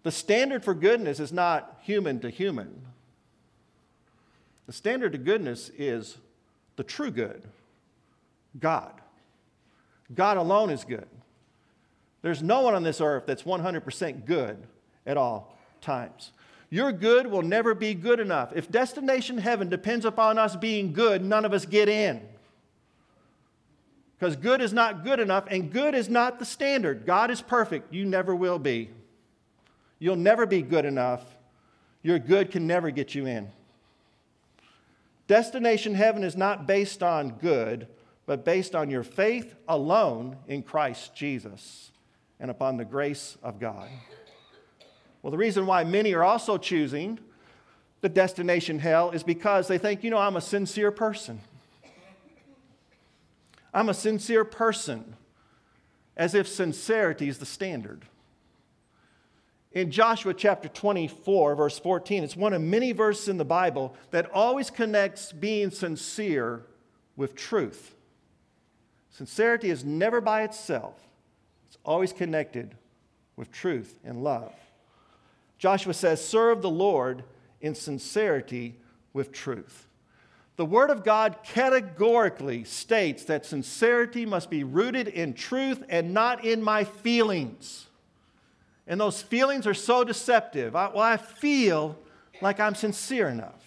The 0.03 0.11
standard 0.11 0.63
for 0.63 0.73
goodness 0.73 1.19
is 1.19 1.31
not 1.31 1.79
human 1.81 2.19
to 2.19 2.29
human. 2.29 2.81
The 4.65 4.73
standard 4.73 5.15
of 5.15 5.23
goodness 5.23 5.71
is 5.77 6.17
the 6.75 6.83
true 6.83 7.11
good 7.11 7.43
God. 8.59 8.93
God 10.13 10.37
alone 10.37 10.69
is 10.69 10.83
good. 10.83 11.07
There's 12.21 12.41
no 12.41 12.61
one 12.61 12.73
on 12.73 12.83
this 12.83 13.01
earth 13.01 13.23
that's 13.25 13.43
100% 13.43 14.25
good 14.25 14.57
at 15.05 15.17
all 15.17 15.57
times. 15.81 16.31
Your 16.69 16.91
good 16.91 17.27
will 17.27 17.41
never 17.41 17.73
be 17.73 17.93
good 17.93 18.19
enough. 18.19 18.51
If 18.55 18.69
destination 18.69 19.37
heaven 19.37 19.69
depends 19.69 20.05
upon 20.05 20.37
us 20.37 20.55
being 20.55 20.91
good, 20.91 21.23
none 21.23 21.45
of 21.45 21.53
us 21.53 21.65
get 21.65 21.87
in. 21.87 22.21
Because 24.19 24.35
good 24.35 24.61
is 24.61 24.73
not 24.73 25.03
good 25.03 25.19
enough, 25.19 25.45
and 25.49 25.71
good 25.71 25.93
is 25.93 26.09
not 26.09 26.39
the 26.39 26.45
standard. 26.45 27.05
God 27.05 27.29
is 27.29 27.41
perfect. 27.41 27.93
You 27.93 28.03
never 28.03 28.35
will 28.35 28.59
be. 28.59 28.89
You'll 29.99 30.15
never 30.15 30.45
be 30.45 30.61
good 30.61 30.85
enough. 30.85 31.23
Your 32.01 32.19
good 32.19 32.51
can 32.51 32.67
never 32.67 32.89
get 32.89 33.15
you 33.15 33.27
in. 33.27 33.49
Destination 35.27 35.93
heaven 35.93 36.23
is 36.23 36.35
not 36.35 36.65
based 36.65 37.03
on 37.03 37.31
good, 37.31 37.87
but 38.25 38.43
based 38.43 38.75
on 38.75 38.89
your 38.89 39.03
faith 39.03 39.55
alone 39.67 40.37
in 40.47 40.63
Christ 40.63 41.15
Jesus 41.15 41.91
and 42.39 42.49
upon 42.49 42.77
the 42.77 42.85
grace 42.85 43.37
of 43.43 43.59
God. 43.59 43.87
Well, 45.21 45.31
the 45.31 45.37
reason 45.37 45.65
why 45.65 45.83
many 45.83 46.13
are 46.13 46.23
also 46.23 46.57
choosing 46.57 47.19
the 48.01 48.09
destination 48.09 48.79
hell 48.79 49.11
is 49.11 49.23
because 49.23 49.67
they 49.67 49.77
think, 49.77 50.03
you 50.03 50.09
know, 50.09 50.17
I'm 50.17 50.35
a 50.35 50.41
sincere 50.41 50.91
person. 50.91 51.41
I'm 53.73 53.89
a 53.89 53.93
sincere 53.93 54.45
person, 54.45 55.15
as 56.15 56.33
if 56.33 56.47
sincerity 56.47 57.27
is 57.27 57.37
the 57.37 57.45
standard. 57.45 58.05
In 59.71 59.91
Joshua 59.91 60.33
chapter 60.33 60.67
24, 60.67 61.55
verse 61.55 61.77
14, 61.77 62.23
it's 62.23 62.35
one 62.35 62.53
of 62.53 62.61
many 62.61 62.91
verses 62.91 63.27
in 63.27 63.37
the 63.37 63.45
Bible 63.45 63.93
that 64.11 64.31
always 64.31 64.69
connects 64.69 65.31
being 65.31 65.69
sincere 65.69 66.63
with 67.15 67.35
truth. 67.35 67.93
Sincerity 69.11 69.69
is 69.69 69.83
never 69.83 70.21
by 70.21 70.43
itself, 70.43 71.07
it's 71.67 71.77
always 71.83 72.13
connected 72.13 72.75
with 73.35 73.51
truth 73.51 73.99
and 74.03 74.23
love. 74.23 74.53
Joshua 75.57 75.93
says, 75.93 76.25
Serve 76.25 76.61
the 76.61 76.69
Lord 76.69 77.23
in 77.61 77.75
sincerity 77.75 78.75
with 79.13 79.31
truth. 79.31 79.87
The 80.57 80.65
Word 80.65 80.89
of 80.89 81.03
God 81.03 81.37
categorically 81.43 82.63
states 82.63 83.23
that 83.25 83.45
sincerity 83.45 84.25
must 84.25 84.49
be 84.49 84.63
rooted 84.63 85.07
in 85.07 85.33
truth 85.33 85.83
and 85.87 86.13
not 86.13 86.43
in 86.43 86.63
my 86.63 86.83
feelings. 86.83 87.85
And 88.87 88.99
those 88.99 89.21
feelings 89.21 89.67
are 89.67 89.73
so 89.73 90.03
deceptive. 90.03 90.75
I, 90.75 90.87
well, 90.87 91.01
I 91.01 91.17
feel 91.17 91.97
like 92.41 92.59
I'm 92.59 92.73
sincere 92.73 93.29
enough. 93.29 93.63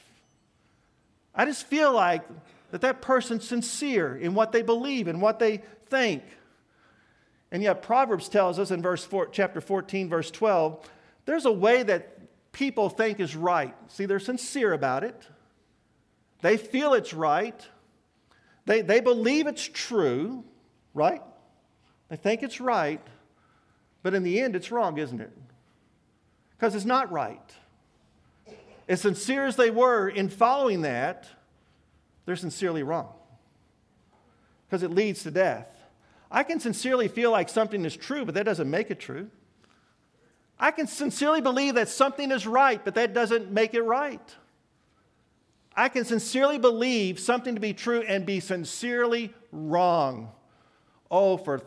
I 1.35 1.45
just 1.45 1.67
feel 1.67 1.93
like 1.93 2.23
that 2.71 2.81
that 2.81 3.03
person's 3.03 3.47
sincere 3.47 4.17
in 4.17 4.35
what 4.35 4.53
they 4.53 4.63
believe 4.63 5.07
and 5.07 5.21
what 5.21 5.39
they 5.39 5.63
think. 5.87 6.23
And 7.53 7.63
yet 7.63 7.83
Proverbs 7.83 8.29
tells 8.29 8.59
us 8.59 8.71
in 8.71 8.81
verse 8.83 9.05
four, 9.05 9.27
chapter 9.27 9.61
14 9.61 10.09
verse 10.09 10.31
12, 10.31 10.89
there's 11.25 11.47
a 11.47 11.53
way 11.53 11.83
that 11.83 12.53
people 12.53 12.89
think 12.89 13.21
is 13.21 13.37
right. 13.37 13.75
See, 13.89 14.07
they're 14.07 14.19
sincere 14.19 14.73
about 14.73 15.05
it. 15.05 15.29
They 16.43 16.57
feel 16.57 16.95
it's 16.95 17.13
right. 17.13 17.67
They, 18.67 18.83
they 18.83 19.01
believe 19.01 19.47
it's 19.47 19.67
true, 19.67 20.45
right? 20.95 21.23
They 22.09 22.17
think 22.17 22.43
it's 22.43 22.61
right. 22.61 23.01
But 24.03 24.15
in 24.15 24.23
the 24.23 24.41
end, 24.41 24.57
it's 24.57 24.71
wrong, 24.71 24.99
isn't 24.99 25.21
it? 25.21 25.33
Because 26.57 26.75
it's 26.75 26.85
not 26.85 27.11
right. 27.13 27.41
As 28.89 29.03
sincere 29.03 29.47
as 29.47 29.57
they 29.57 29.71
were 29.71 30.09
in 30.09 30.29
following 30.29 30.83
that, 30.83 31.29
they're 32.27 32.37
sincerely 32.37 32.83
wrong. 32.83 33.09
Because 34.67 34.83
it 34.83 34.91
leads 34.91 35.23
to 35.25 35.31
death. 35.31 35.69
I 36.31 36.43
can 36.43 36.61
sincerely 36.61 37.09
feel 37.09 37.31
like 37.31 37.49
something 37.49 37.85
is 37.85 37.97
true, 37.97 38.25
but 38.25 38.35
that 38.35 38.45
doesn't 38.45 38.71
make 38.71 38.91
it 38.91 39.01
true. 39.01 39.31
I 40.61 40.71
can 40.73 40.87
sincerely 40.87 41.41
believe 41.41 41.77
that 41.77 41.89
something 41.89 42.31
is 42.31 42.47
right, 42.47 42.85
but 42.85 42.95
that 42.97 43.15
doesn't 43.15 43.51
make 43.51 43.73
it 43.73 43.81
right. 43.81 44.21
I 45.75 45.89
can 45.89 46.05
sincerely 46.05 46.59
believe 46.59 47.19
something 47.19 47.55
to 47.55 47.61
be 47.61 47.73
true 47.73 48.03
and 48.03 48.27
be 48.27 48.41
sincerely 48.41 49.33
wrong. 49.51 50.31
Oh, 51.11 51.39
for 51.39 51.63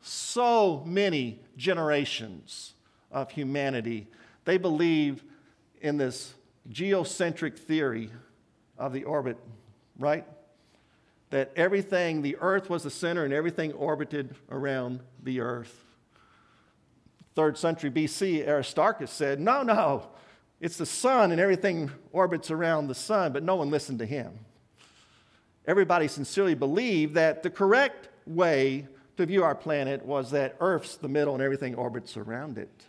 so 0.00 0.82
many 0.86 1.40
generations 1.58 2.72
of 3.10 3.30
humanity, 3.30 4.08
they 4.46 4.56
believe 4.56 5.22
in 5.82 5.98
this 5.98 6.32
geocentric 6.70 7.58
theory 7.58 8.10
of 8.78 8.94
the 8.94 9.04
orbit, 9.04 9.36
right? 9.98 10.26
That 11.28 11.52
everything, 11.54 12.22
the 12.22 12.36
earth 12.40 12.70
was 12.70 12.82
the 12.82 12.90
center 12.90 13.24
and 13.24 13.34
everything 13.34 13.72
orbited 13.72 14.34
around 14.50 15.00
the 15.22 15.40
earth. 15.40 15.84
Third 17.34 17.56
century 17.56 17.90
BC, 17.90 18.46
Aristarchus 18.46 19.10
said, 19.10 19.40
No, 19.40 19.62
no, 19.62 20.08
it's 20.60 20.76
the 20.76 20.86
sun 20.86 21.32
and 21.32 21.40
everything 21.40 21.90
orbits 22.12 22.50
around 22.50 22.88
the 22.88 22.94
sun, 22.94 23.32
but 23.32 23.42
no 23.42 23.56
one 23.56 23.70
listened 23.70 23.98
to 24.00 24.06
him. 24.06 24.38
Everybody 25.66 26.08
sincerely 26.08 26.54
believed 26.54 27.14
that 27.14 27.42
the 27.42 27.50
correct 27.50 28.08
way 28.26 28.86
to 29.16 29.26
view 29.26 29.44
our 29.44 29.54
planet 29.54 30.04
was 30.04 30.30
that 30.32 30.56
Earth's 30.60 30.96
the 30.96 31.08
middle 31.08 31.34
and 31.34 31.42
everything 31.42 31.74
orbits 31.74 32.16
around 32.16 32.58
it. 32.58 32.84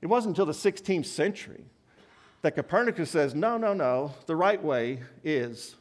It 0.00 0.06
wasn't 0.06 0.32
until 0.32 0.46
the 0.46 0.52
16th 0.52 1.06
century 1.06 1.64
that 2.42 2.56
Copernicus 2.56 3.10
says, 3.10 3.34
no, 3.34 3.58
no, 3.58 3.74
no, 3.74 4.14
the 4.26 4.36
right 4.36 4.62
way 4.62 5.00
is 5.22 5.76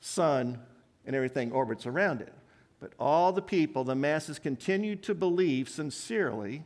sun 0.00 0.58
and 1.06 1.14
everything 1.14 1.52
orbits 1.52 1.86
around 1.86 2.20
it. 2.20 2.32
But 2.82 2.94
all 2.98 3.32
the 3.32 3.40
people, 3.40 3.84
the 3.84 3.94
masses, 3.94 4.40
continued 4.40 5.04
to 5.04 5.14
believe 5.14 5.68
sincerely 5.68 6.64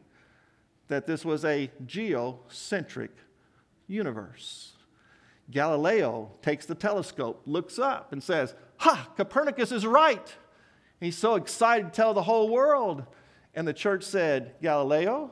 that 0.89 1.07
this 1.07 1.27
was 1.27 1.45
a 1.45 1.71
geocentric 1.85 3.11
universe. 3.87 4.73
Galileo 5.51 6.31
takes 6.41 6.65
the 6.65 6.75
telescope, 6.75 7.43
looks 7.45 7.79
up, 7.79 8.15
and 8.15 8.23
says, 8.23 8.55
Ha, 8.79 9.11
Copernicus 9.19 9.73
is 9.73 9.85
right. 9.85 10.35
He's 11.01 11.19
so 11.19 11.35
excited 11.35 11.85
to 11.85 11.91
tell 11.91 12.15
the 12.15 12.23
whole 12.23 12.49
world. 12.49 13.05
And 13.55 13.69
the 13.69 13.75
church 13.75 14.03
said, 14.03 14.55
Galileo, 14.63 15.31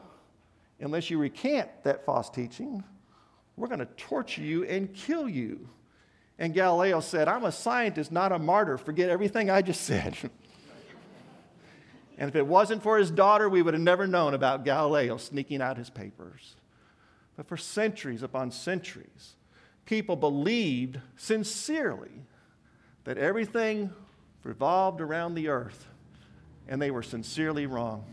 unless 0.81 1.09
you 1.09 1.16
recant 1.16 1.70
that 1.85 2.05
false 2.05 2.29
teaching, 2.29 2.85
we're 3.57 3.68
going 3.68 3.79
to 3.79 3.88
torture 3.97 4.42
you 4.42 4.64
and 4.64 4.92
kill 4.92 5.31
you. 5.31 5.66
And 6.38 6.53
Galileo 6.53 7.01
said, 7.01 7.27
I'm 7.27 7.44
a 7.44 7.53
scientist, 7.53 8.12
not 8.12 8.33
a 8.33 8.38
martyr. 8.38 8.77
Forget 8.77 9.09
everything 9.09 9.49
I 9.49 9.62
just 9.62 9.81
said. 9.81 10.14
and 12.16 12.29
if 12.29 12.37
it 12.37 12.46
wasn't 12.46 12.83
for 12.83 12.98
his 12.98 13.11
daughter, 13.11 13.48
we 13.48 13.62
would 13.62 13.74
have 13.74 13.83
never 13.83 14.07
known 14.07 14.35
about 14.35 14.64
Galileo 14.64 15.16
sneaking 15.16 15.61
out 15.61 15.77
his 15.77 15.90
papers. 15.90 16.55
But 17.37 17.48
for 17.48 17.57
centuries 17.57 18.22
upon 18.22 18.53
centuries, 18.53 19.35
people 19.85 20.14
believed 20.14 21.00
sincerely 21.16 22.12
that 23.05 23.18
everything 23.18 23.92
revolved 24.44 25.00
around 25.00 25.35
the 25.35 25.48
earth, 25.48 25.87
and 26.68 26.81
they 26.81 26.90
were 26.90 27.03
sincerely 27.03 27.66
wrong. 27.66 28.05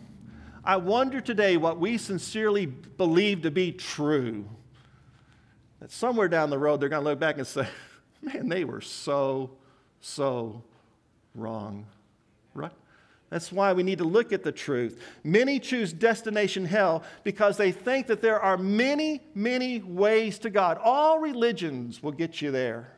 I 0.63 0.77
wonder 0.77 1.21
today 1.21 1.57
what 1.57 1.79
we 1.79 1.97
sincerely 1.97 2.65
believe 2.65 3.43
to 3.43 3.51
be 3.51 3.71
true. 3.71 4.45
That 5.79 5.91
somewhere 5.91 6.27
down 6.27 6.49
the 6.49 6.59
road 6.59 6.79
they're 6.79 6.89
going 6.89 7.03
to 7.03 7.09
look 7.09 7.19
back 7.19 7.37
and 7.37 7.47
say, 7.47 7.67
man, 8.21 8.49
they 8.49 8.63
were 8.63 8.81
so, 8.81 9.51
so 9.99 10.63
wrong. 11.35 11.85
Right? 12.53 12.71
That's 13.31 13.49
why 13.49 13.71
we 13.71 13.81
need 13.81 13.97
to 13.99 14.03
look 14.03 14.33
at 14.33 14.43
the 14.43 14.51
truth. 14.51 15.01
Many 15.23 15.57
choose 15.57 15.93
destination 15.93 16.65
hell 16.65 17.01
because 17.23 17.55
they 17.55 17.71
think 17.71 18.07
that 18.07 18.21
there 18.21 18.41
are 18.41 18.57
many, 18.57 19.21
many 19.33 19.79
ways 19.79 20.37
to 20.39 20.49
God. 20.49 20.77
All 20.83 21.17
religions 21.17 22.03
will 22.03 22.11
get 22.11 22.41
you 22.41 22.51
there. 22.51 22.91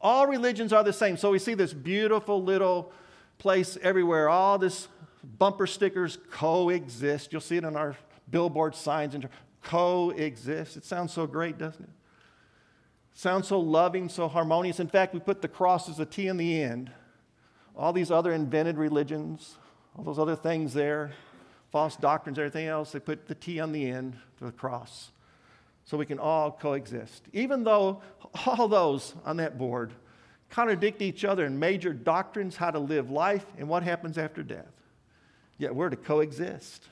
All 0.00 0.26
religions 0.26 0.72
are 0.72 0.82
the 0.82 0.94
same. 0.94 1.18
So 1.18 1.30
we 1.30 1.38
see 1.38 1.52
this 1.52 1.74
beautiful 1.74 2.42
little 2.42 2.90
place 3.36 3.76
everywhere. 3.82 4.30
All 4.30 4.58
this 4.58 4.88
bumper 5.38 5.66
stickers 5.66 6.16
coexist. 6.30 7.32
You'll 7.32 7.42
see 7.42 7.58
it 7.58 7.66
on 7.66 7.76
our 7.76 7.94
billboard 8.30 8.74
signs 8.74 9.14
and 9.14 9.28
coexist. 9.62 10.78
It 10.78 10.86
sounds 10.86 11.12
so 11.12 11.26
great, 11.26 11.58
doesn't 11.58 11.84
it? 11.84 11.90
Sounds 13.12 13.48
so 13.48 13.60
loving, 13.60 14.08
so 14.08 14.26
harmonious. 14.26 14.80
In 14.80 14.88
fact, 14.88 15.12
we 15.12 15.20
put 15.20 15.42
the 15.42 15.48
cross 15.48 15.90
as 15.90 16.00
a 16.00 16.06
T 16.06 16.28
in 16.28 16.38
the 16.38 16.62
end. 16.62 16.90
All 17.76 17.92
these 17.92 18.10
other 18.10 18.32
invented 18.32 18.76
religions, 18.76 19.56
all 19.96 20.04
those 20.04 20.18
other 20.18 20.36
things 20.36 20.74
there, 20.74 21.12
false 21.70 21.96
doctrines, 21.96 22.38
everything 22.38 22.66
else, 22.66 22.92
they 22.92 23.00
put 23.00 23.26
the 23.26 23.34
T 23.34 23.60
on 23.60 23.72
the 23.72 23.88
end 23.88 24.16
for 24.36 24.44
the 24.44 24.52
cross 24.52 25.10
so 25.84 25.96
we 25.96 26.06
can 26.06 26.18
all 26.18 26.50
coexist. 26.50 27.24
Even 27.32 27.64
though 27.64 28.02
all 28.46 28.68
those 28.68 29.14
on 29.24 29.38
that 29.38 29.58
board 29.58 29.92
contradict 30.50 31.00
each 31.00 31.24
other 31.24 31.46
in 31.46 31.58
major 31.58 31.92
doctrines, 31.92 32.56
how 32.56 32.70
to 32.70 32.78
live 32.78 33.10
life, 33.10 33.46
and 33.58 33.68
what 33.68 33.82
happens 33.82 34.18
after 34.18 34.42
death. 34.42 34.72
Yet 35.56 35.74
we're 35.74 35.88
to 35.88 35.96
coexist. 35.96 36.88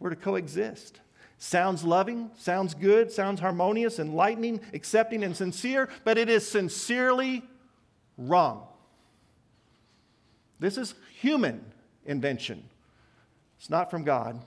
We're 0.00 0.10
to 0.10 0.16
coexist. 0.16 1.00
Sounds 1.38 1.84
loving, 1.84 2.30
sounds 2.36 2.74
good, 2.74 3.12
sounds 3.12 3.40
harmonious, 3.40 3.98
enlightening, 3.98 4.60
accepting, 4.72 5.22
and 5.22 5.36
sincere, 5.36 5.88
but 6.04 6.18
it 6.18 6.28
is 6.28 6.48
sincerely 6.48 7.44
wrong. 8.18 8.66
This 10.60 10.78
is 10.78 10.94
human 11.20 11.64
invention, 12.06 12.64
it's 13.58 13.70
not 13.70 13.90
from 13.90 14.04
God. 14.04 14.40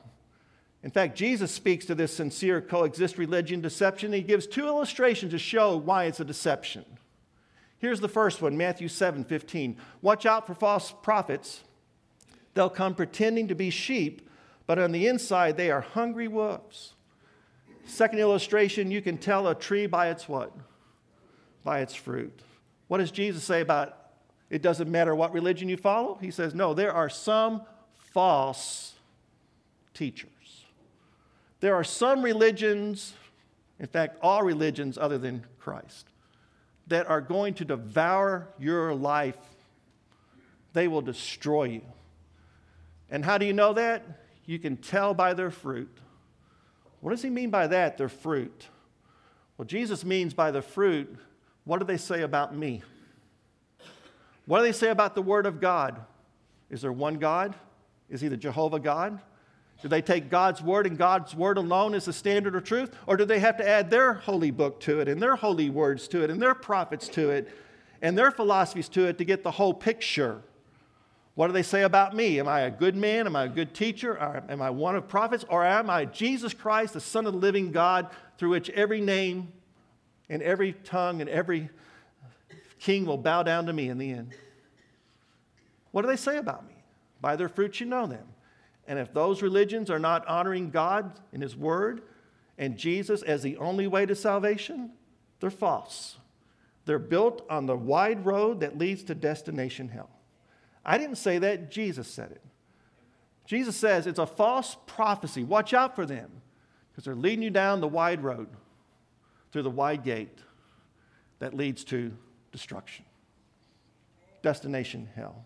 In 0.83 0.91
fact, 0.91 1.17
Jesus 1.17 1.51
speaks 1.51 1.85
to 1.87 1.95
this 1.95 2.15
sincere 2.15 2.61
coexist 2.61 3.17
religion 3.17 3.61
deception. 3.61 4.13
He 4.13 4.21
gives 4.21 4.45
two 4.45 4.67
illustrations 4.67 5.31
to 5.31 5.39
show 5.39 5.75
why 5.75 6.05
it's 6.05 6.19
a 6.19 6.25
deception. 6.25 6.85
Here's 7.79 7.99
the 7.99 8.07
first 8.07 8.41
one 8.41 8.55
Matthew 8.55 8.87
7 8.87 9.23
15. 9.23 9.77
Watch 10.01 10.25
out 10.25 10.47
for 10.47 10.53
false 10.53 10.93
prophets. 11.01 11.63
They'll 12.53 12.69
come 12.69 12.95
pretending 12.95 13.47
to 13.49 13.55
be 13.55 13.69
sheep 13.69 14.27
but 14.67 14.77
on 14.77 14.91
the 14.91 15.07
inside 15.07 15.57
they 15.57 15.71
are 15.71 15.81
hungry 15.81 16.27
wolves. 16.27 16.93
Second 17.85 18.19
illustration, 18.19 18.91
you 18.91 19.01
can 19.01 19.17
tell 19.17 19.47
a 19.47 19.55
tree 19.55 19.87
by 19.87 20.09
its 20.09 20.27
what? 20.27 20.51
By 21.63 21.79
its 21.79 21.95
fruit. 21.95 22.41
What 22.89 22.97
does 22.97 23.11
Jesus 23.11 23.45
say 23.45 23.61
about 23.61 23.96
it 24.49 24.61
doesn't 24.61 24.89
matter 24.89 25.13
what 25.15 25.33
religion 25.33 25.67
you 25.69 25.77
follow? 25.77 26.17
He 26.21 26.31
says, 26.31 26.53
no, 26.55 26.73
there 26.73 26.93
are 26.93 27.09
some 27.09 27.61
false 28.13 28.93
teachers. 29.93 30.29
There 31.59 31.75
are 31.75 31.83
some 31.83 32.23
religions, 32.23 33.13
in 33.79 33.87
fact, 33.87 34.17
all 34.21 34.43
religions 34.43 34.97
other 34.97 35.17
than 35.17 35.45
Christ, 35.59 36.07
that 36.87 37.07
are 37.07 37.19
going 37.19 37.55
to 37.55 37.65
devour 37.65 38.47
your 38.57 38.93
life. 38.93 39.37
They 40.73 40.87
will 40.87 41.01
destroy 41.01 41.65
you. 41.65 41.81
And 43.09 43.25
how 43.25 43.37
do 43.37 43.45
you 43.45 43.53
know 43.53 43.73
that? 43.73 44.03
You 44.45 44.59
can 44.59 44.77
tell 44.77 45.13
by 45.13 45.33
their 45.33 45.51
fruit. 45.51 45.89
What 47.01 47.11
does 47.11 47.21
he 47.21 47.29
mean 47.29 47.49
by 47.49 47.67
that, 47.67 47.97
their 47.97 48.09
fruit? 48.09 48.67
Well, 49.57 49.65
Jesus 49.65 50.05
means 50.05 50.33
by 50.33 50.51
the 50.51 50.61
fruit, 50.61 51.17
what 51.65 51.79
do 51.79 51.85
they 51.85 51.97
say 51.97 52.21
about 52.21 52.55
me? 52.55 52.83
What 54.47 54.59
do 54.59 54.63
they 54.63 54.71
say 54.71 54.89
about 54.89 55.13
the 55.13 55.21
Word 55.21 55.45
of 55.45 55.61
God? 55.61 56.01
Is 56.71 56.81
there 56.81 56.91
one 56.91 57.15
God? 57.15 57.53
Is 58.09 58.21
he 58.21 58.29
the 58.29 58.37
Jehovah 58.37 58.79
God? 58.79 59.19
Do 59.81 59.89
they 59.89 60.01
take 60.01 60.29
God's 60.29 60.61
Word 60.61 60.87
and 60.87 60.97
God's 60.97 61.35
Word 61.35 61.57
alone 61.57 61.93
as 61.93 62.05
the 62.05 62.13
standard 62.13 62.55
of 62.55 62.63
truth? 62.63 62.95
Or 63.05 63.15
do 63.15 63.25
they 63.25 63.39
have 63.39 63.57
to 63.57 63.67
add 63.67 63.89
their 63.89 64.13
holy 64.13 64.49
book 64.49 64.79
to 64.81 65.01
it 65.01 65.07
and 65.07 65.21
their 65.21 65.35
holy 65.35 65.69
words 65.69 66.07
to 66.09 66.23
it 66.23 66.31
and 66.31 66.41
their 66.41 66.55
prophets 66.55 67.07
to 67.09 67.29
it 67.29 67.49
and 68.01 68.17
their 68.17 68.31
philosophies 68.31 68.89
to 68.89 69.05
it 69.05 69.17
to 69.19 69.25
get 69.25 69.43
the 69.43 69.51
whole 69.51 69.73
picture? 69.73 70.41
What 71.35 71.47
do 71.47 71.53
they 71.53 71.61
say 71.61 71.83
about 71.83 72.15
me? 72.15 72.39
Am 72.39 72.47
I 72.47 72.61
a 72.61 72.71
good 72.71 72.95
man? 72.95 73.27
Am 73.27 73.35
I 73.35 73.43
a 73.43 73.49
good 73.49 73.75
teacher? 73.75 74.17
Am 74.49 74.61
I 74.61 74.71
one 74.71 74.95
of 74.95 75.07
prophets? 75.07 75.45
Or 75.49 75.63
am 75.63 75.89
I 75.89 76.05
Jesus 76.05 76.53
Christ, 76.53 76.93
the 76.93 76.99
Son 76.99 77.27
of 77.27 77.33
the 77.33 77.39
living 77.39 77.71
God, 77.71 78.09
through 78.39 78.49
which 78.49 78.71
every 78.71 79.01
name 79.01 79.51
and 80.29 80.41
every 80.41 80.73
tongue 80.73 81.21
and 81.21 81.29
every 81.29 81.69
king 82.79 83.05
will 83.05 83.17
bow 83.17 83.43
down 83.43 83.65
to 83.65 83.73
me 83.73 83.89
in 83.89 83.97
the 83.97 84.11
end? 84.11 84.33
What 85.91 86.03
do 86.03 86.07
they 86.07 86.15
say 86.15 86.37
about 86.37 86.67
me? 86.67 86.75
By 87.21 87.35
their 87.35 87.49
fruits 87.49 87.79
you 87.79 87.85
know 87.85 88.07
them. 88.07 88.27
And 88.87 88.99
if 88.99 89.13
those 89.13 89.41
religions 89.41 89.89
are 89.89 89.99
not 89.99 90.27
honoring 90.27 90.69
God 90.69 91.19
in 91.33 91.41
His 91.41 91.55
Word 91.55 92.03
and 92.57 92.77
Jesus 92.77 93.21
as 93.21 93.41
the 93.41 93.57
only 93.57 93.87
way 93.87 94.05
to 94.05 94.15
salvation, 94.15 94.91
they're 95.39 95.49
false. 95.49 96.17
They're 96.85 96.99
built 96.99 97.45
on 97.49 97.65
the 97.65 97.75
wide 97.75 98.25
road 98.25 98.61
that 98.61 98.77
leads 98.77 99.03
to 99.03 99.15
destination 99.15 99.89
hell. 99.89 100.09
I 100.85 100.97
didn't 100.97 101.17
say 101.17 101.37
that, 101.39 101.69
Jesus 101.69 102.07
said 102.07 102.31
it. 102.31 102.41
Jesus 103.45 103.75
says 103.75 104.07
it's 104.07 104.19
a 104.19 104.25
false 104.25 104.77
prophecy. 104.85 105.43
Watch 105.43 105.73
out 105.73 105.95
for 105.95 106.05
them 106.05 106.29
because 106.89 107.03
they're 107.03 107.15
leading 107.15 107.43
you 107.43 107.49
down 107.49 107.81
the 107.81 107.87
wide 107.87 108.23
road 108.23 108.47
through 109.51 109.63
the 109.63 109.69
wide 109.69 110.03
gate 110.03 110.39
that 111.39 111.53
leads 111.53 111.83
to 111.85 112.13
destruction. 112.57 113.05
Destination 114.41 115.07
hell. 115.15 115.45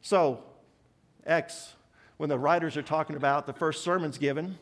So, 0.00 0.42
Acts, 1.24 1.74
when 2.16 2.28
the 2.28 2.38
writers 2.38 2.76
are 2.76 2.82
talking 2.82 3.14
about 3.14 3.46
the 3.46 3.52
first 3.52 3.84
sermons 3.84 4.18
given 4.18 4.58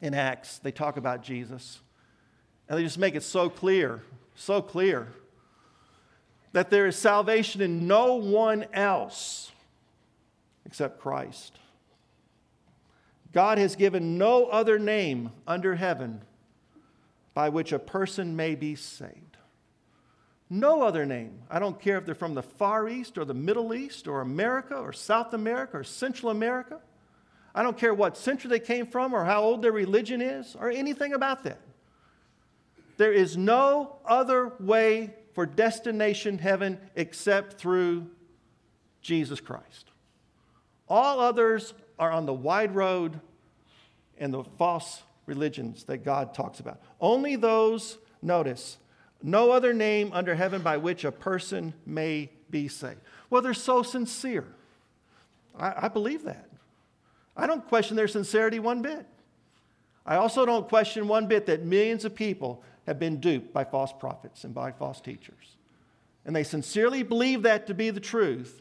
in 0.00 0.14
Acts, 0.14 0.58
they 0.58 0.70
talk 0.70 0.96
about 0.96 1.24
Jesus. 1.24 1.80
And 2.68 2.78
they 2.78 2.84
just 2.84 2.98
make 2.98 3.16
it 3.16 3.24
so 3.24 3.50
clear, 3.50 4.04
so 4.36 4.62
clear 4.62 5.08
that 6.52 6.70
there 6.70 6.86
is 6.86 6.96
salvation 6.96 7.60
in 7.62 7.88
no 7.88 8.14
one 8.14 8.64
else 8.72 9.50
except 10.64 11.00
Christ. 11.00 11.58
God 13.32 13.58
has 13.58 13.74
given 13.74 14.18
no 14.18 14.46
other 14.46 14.78
name 14.78 15.32
under 15.48 15.74
heaven 15.74 16.22
by 17.34 17.48
which 17.48 17.72
a 17.72 17.80
person 17.80 18.36
may 18.36 18.54
be 18.54 18.76
saved. 18.76 19.31
No 20.54 20.82
other 20.82 21.06
name. 21.06 21.40
I 21.48 21.58
don't 21.58 21.80
care 21.80 21.96
if 21.96 22.04
they're 22.04 22.14
from 22.14 22.34
the 22.34 22.42
Far 22.42 22.86
East 22.86 23.16
or 23.16 23.24
the 23.24 23.32
Middle 23.32 23.72
East 23.72 24.06
or 24.06 24.20
America 24.20 24.76
or 24.76 24.92
South 24.92 25.32
America 25.32 25.78
or 25.78 25.82
Central 25.82 26.30
America. 26.30 26.78
I 27.54 27.62
don't 27.62 27.78
care 27.78 27.94
what 27.94 28.18
century 28.18 28.50
they 28.50 28.60
came 28.60 28.86
from 28.86 29.14
or 29.14 29.24
how 29.24 29.42
old 29.42 29.62
their 29.62 29.72
religion 29.72 30.20
is 30.20 30.54
or 30.54 30.70
anything 30.70 31.14
about 31.14 31.44
that. 31.44 31.58
There 32.98 33.14
is 33.14 33.34
no 33.34 33.96
other 34.04 34.52
way 34.60 35.14
for 35.32 35.46
destination 35.46 36.36
heaven 36.36 36.78
except 36.96 37.54
through 37.54 38.10
Jesus 39.00 39.40
Christ. 39.40 39.86
All 40.86 41.18
others 41.18 41.72
are 41.98 42.10
on 42.10 42.26
the 42.26 42.34
wide 42.34 42.74
road 42.74 43.18
and 44.18 44.34
the 44.34 44.44
false 44.44 45.02
religions 45.24 45.84
that 45.84 46.04
God 46.04 46.34
talks 46.34 46.60
about. 46.60 46.82
Only 47.00 47.36
those, 47.36 47.96
notice, 48.20 48.76
no 49.24 49.50
other 49.50 49.72
name 49.72 50.10
under 50.12 50.34
heaven 50.34 50.62
by 50.62 50.76
which 50.76 51.04
a 51.04 51.12
person 51.12 51.74
may 51.86 52.30
be 52.50 52.68
saved. 52.68 53.00
Well, 53.30 53.42
they're 53.42 53.54
so 53.54 53.82
sincere. 53.82 54.46
I, 55.58 55.86
I 55.86 55.88
believe 55.88 56.24
that. 56.24 56.48
I 57.36 57.46
don't 57.46 57.66
question 57.66 57.96
their 57.96 58.08
sincerity 58.08 58.58
one 58.58 58.82
bit. 58.82 59.06
I 60.04 60.16
also 60.16 60.44
don't 60.44 60.68
question 60.68 61.08
one 61.08 61.26
bit 61.26 61.46
that 61.46 61.64
millions 61.64 62.04
of 62.04 62.14
people 62.14 62.62
have 62.86 62.98
been 62.98 63.20
duped 63.20 63.52
by 63.52 63.64
false 63.64 63.92
prophets 63.92 64.44
and 64.44 64.52
by 64.54 64.72
false 64.72 65.00
teachers. 65.00 65.56
And 66.24 66.34
they 66.34 66.44
sincerely 66.44 67.02
believe 67.02 67.42
that 67.42 67.66
to 67.68 67.74
be 67.74 67.90
the 67.90 68.00
truth, 68.00 68.60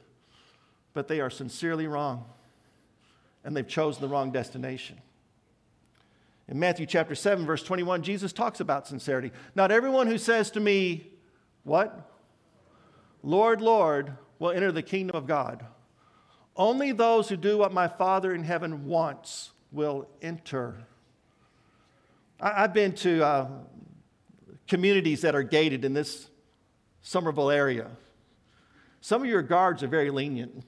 but 0.94 1.08
they 1.08 1.20
are 1.20 1.30
sincerely 1.30 1.88
wrong. 1.88 2.26
And 3.44 3.58
they've 3.58 3.68
chosen 3.68 4.02
the 4.02 4.08
wrong 4.08 4.32
destination. 4.32 5.00
In 6.48 6.60
Matthew 6.60 6.86
chapter 6.86 7.16
7, 7.16 7.46
verse 7.46 7.64
21, 7.64 8.04
Jesus 8.04 8.34
talks 8.34 8.60
about 8.60 8.88
sincerity. 8.88 9.32
Not 9.56 9.72
everyone 9.72 10.08
who 10.08 10.18
says 10.18 10.52
to 10.52 10.60
me, 10.60 11.08
What? 11.64 12.10
Lord, 13.24 13.62
Lord, 13.62 14.14
will 14.40 14.52
enter 14.52 14.72
the 14.72 14.82
kingdom 14.82 15.16
of 15.16 15.28
God. 15.28 15.66
Only 16.56 16.92
those 16.92 17.30
who 17.30 17.38
do 17.38 17.60
what 17.60 17.72
my 17.72 17.88
Father 17.88 18.34
in 18.34 18.44
heaven 18.44 18.86
wants 18.86 19.52
will 19.72 20.08
enter. 20.22 20.86
I, 22.40 22.62
have 22.62 22.74
been 22.74 22.94
to 22.96 23.24
uh, 23.24 23.48
communities 24.68 25.22
that 25.22 25.36
are 25.36 25.44
gated 25.44 25.86
in 25.86 25.94
this 25.94 26.28
Somerville 27.02 27.52
area. 27.52 27.90
Some 29.00 29.22
of 29.22 29.28
your 29.28 29.42
guards 29.42 29.84
are 29.84 29.88
very 29.88 30.10
lenient. 30.10 30.64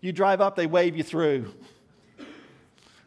You 0.00 0.12
drive 0.12 0.40
up, 0.40 0.54
they 0.54 0.66
wave 0.66 0.96
you 0.96 1.02
through. 1.02 1.52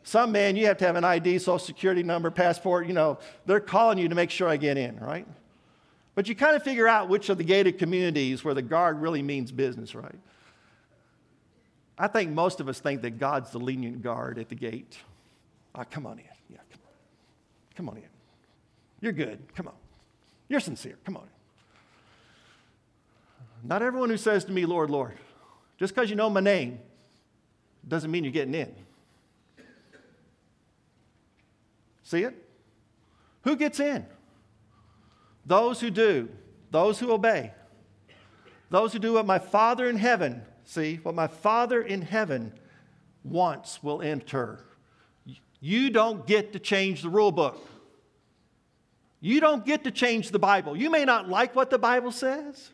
Some 0.04 0.32
man, 0.32 0.56
you 0.56 0.66
have 0.66 0.78
to 0.78 0.86
have 0.86 0.96
an 0.96 1.04
ID, 1.04 1.40
social 1.40 1.60
security 1.60 2.04
number, 2.04 2.32
passport, 2.32 2.88
you 2.88 2.94
know, 2.94 3.20
they're 3.46 3.60
calling 3.60 3.98
you 3.98 4.10
to 4.10 4.16
make 4.16 4.32
sure 4.32 4.48
I 4.48 4.58
get 4.58 4.78
in, 4.78 5.00
right? 5.00 5.28
But 6.16 6.28
you 6.28 6.36
kind 6.36 6.56
of 6.56 6.64
figure 6.64 6.88
out 6.88 7.08
which 7.08 7.30
of 7.30 7.38
the 7.38 7.44
gated 7.44 7.78
communities 7.78 8.44
where 8.44 8.54
the 8.54 8.62
guard 8.62 9.02
really 9.02 9.22
means 9.22 9.52
business, 9.52 9.96
right? 9.96 10.20
I 11.98 12.08
think 12.08 12.32
most 12.32 12.60
of 12.60 12.68
us 12.68 12.80
think 12.80 13.04
that 13.04 13.20
God's 13.20 13.52
the 13.52 13.60
lenient 13.60 14.02
guard 14.02 14.40
at 14.40 14.50
the 14.50 14.56
gate. 14.56 14.98
Oh, 15.76 15.84
come 15.90 16.08
on 16.08 16.18
in. 16.18 16.26
Yeah, 16.50 16.58
come 16.72 16.82
on. 16.84 17.76
Come 17.76 17.90
on 17.90 17.98
in. 17.98 18.10
You're 19.02 19.14
good. 19.14 19.40
Come 19.56 19.68
on. 19.68 19.76
You're 20.50 20.60
sincere. 20.60 20.98
Come 21.06 21.16
on. 21.16 21.24
In. 21.24 21.30
Not 23.70 23.84
everyone 23.84 24.10
who 24.10 24.18
says 24.18 24.44
to 24.46 24.52
me, 24.52 24.66
Lord, 24.66 24.90
Lord, 24.90 25.14
just 25.78 25.94
because 25.94 26.10
you 26.10 26.16
know 26.16 26.30
my 26.30 26.40
name 26.40 26.80
doesn't 27.88 28.10
mean 28.10 28.24
you're 28.24 28.34
getting 28.34 28.56
in. 28.56 28.74
See 32.12 32.24
it? 32.24 32.36
Who 33.44 33.56
gets 33.56 33.80
in? 33.80 34.06
Those 35.46 35.80
who 35.80 35.90
do, 35.90 36.28
those 36.70 37.00
who 37.00 37.10
obey, 37.10 37.54
those 38.70 38.92
who 38.92 39.00
do 39.00 39.14
what 39.14 39.26
my 39.26 39.40
Father 39.40 39.88
in 39.90 39.96
heaven, 39.96 40.42
see, 40.66 40.98
what 41.04 41.16
my 41.16 41.28
Father 41.28 41.82
in 41.82 42.02
heaven 42.02 42.52
wants 43.24 43.82
will 43.82 44.02
enter. 44.02 44.60
You 45.62 45.90
don't 45.90 46.28
get 46.28 46.52
to 46.52 46.60
change 46.60 47.02
the 47.02 47.08
rule 47.08 47.32
book. 47.32 47.66
You 49.22 49.40
don't 49.40 49.66
get 49.66 49.86
to 49.86 49.92
change 49.92 50.32
the 50.32 50.40
Bible. 50.40 50.76
You 50.76 50.90
may 50.90 51.06
not 51.06 51.30
like 51.30 51.56
what 51.56 51.70
the 51.70 51.80
Bible 51.80 52.12
says, 52.12 52.72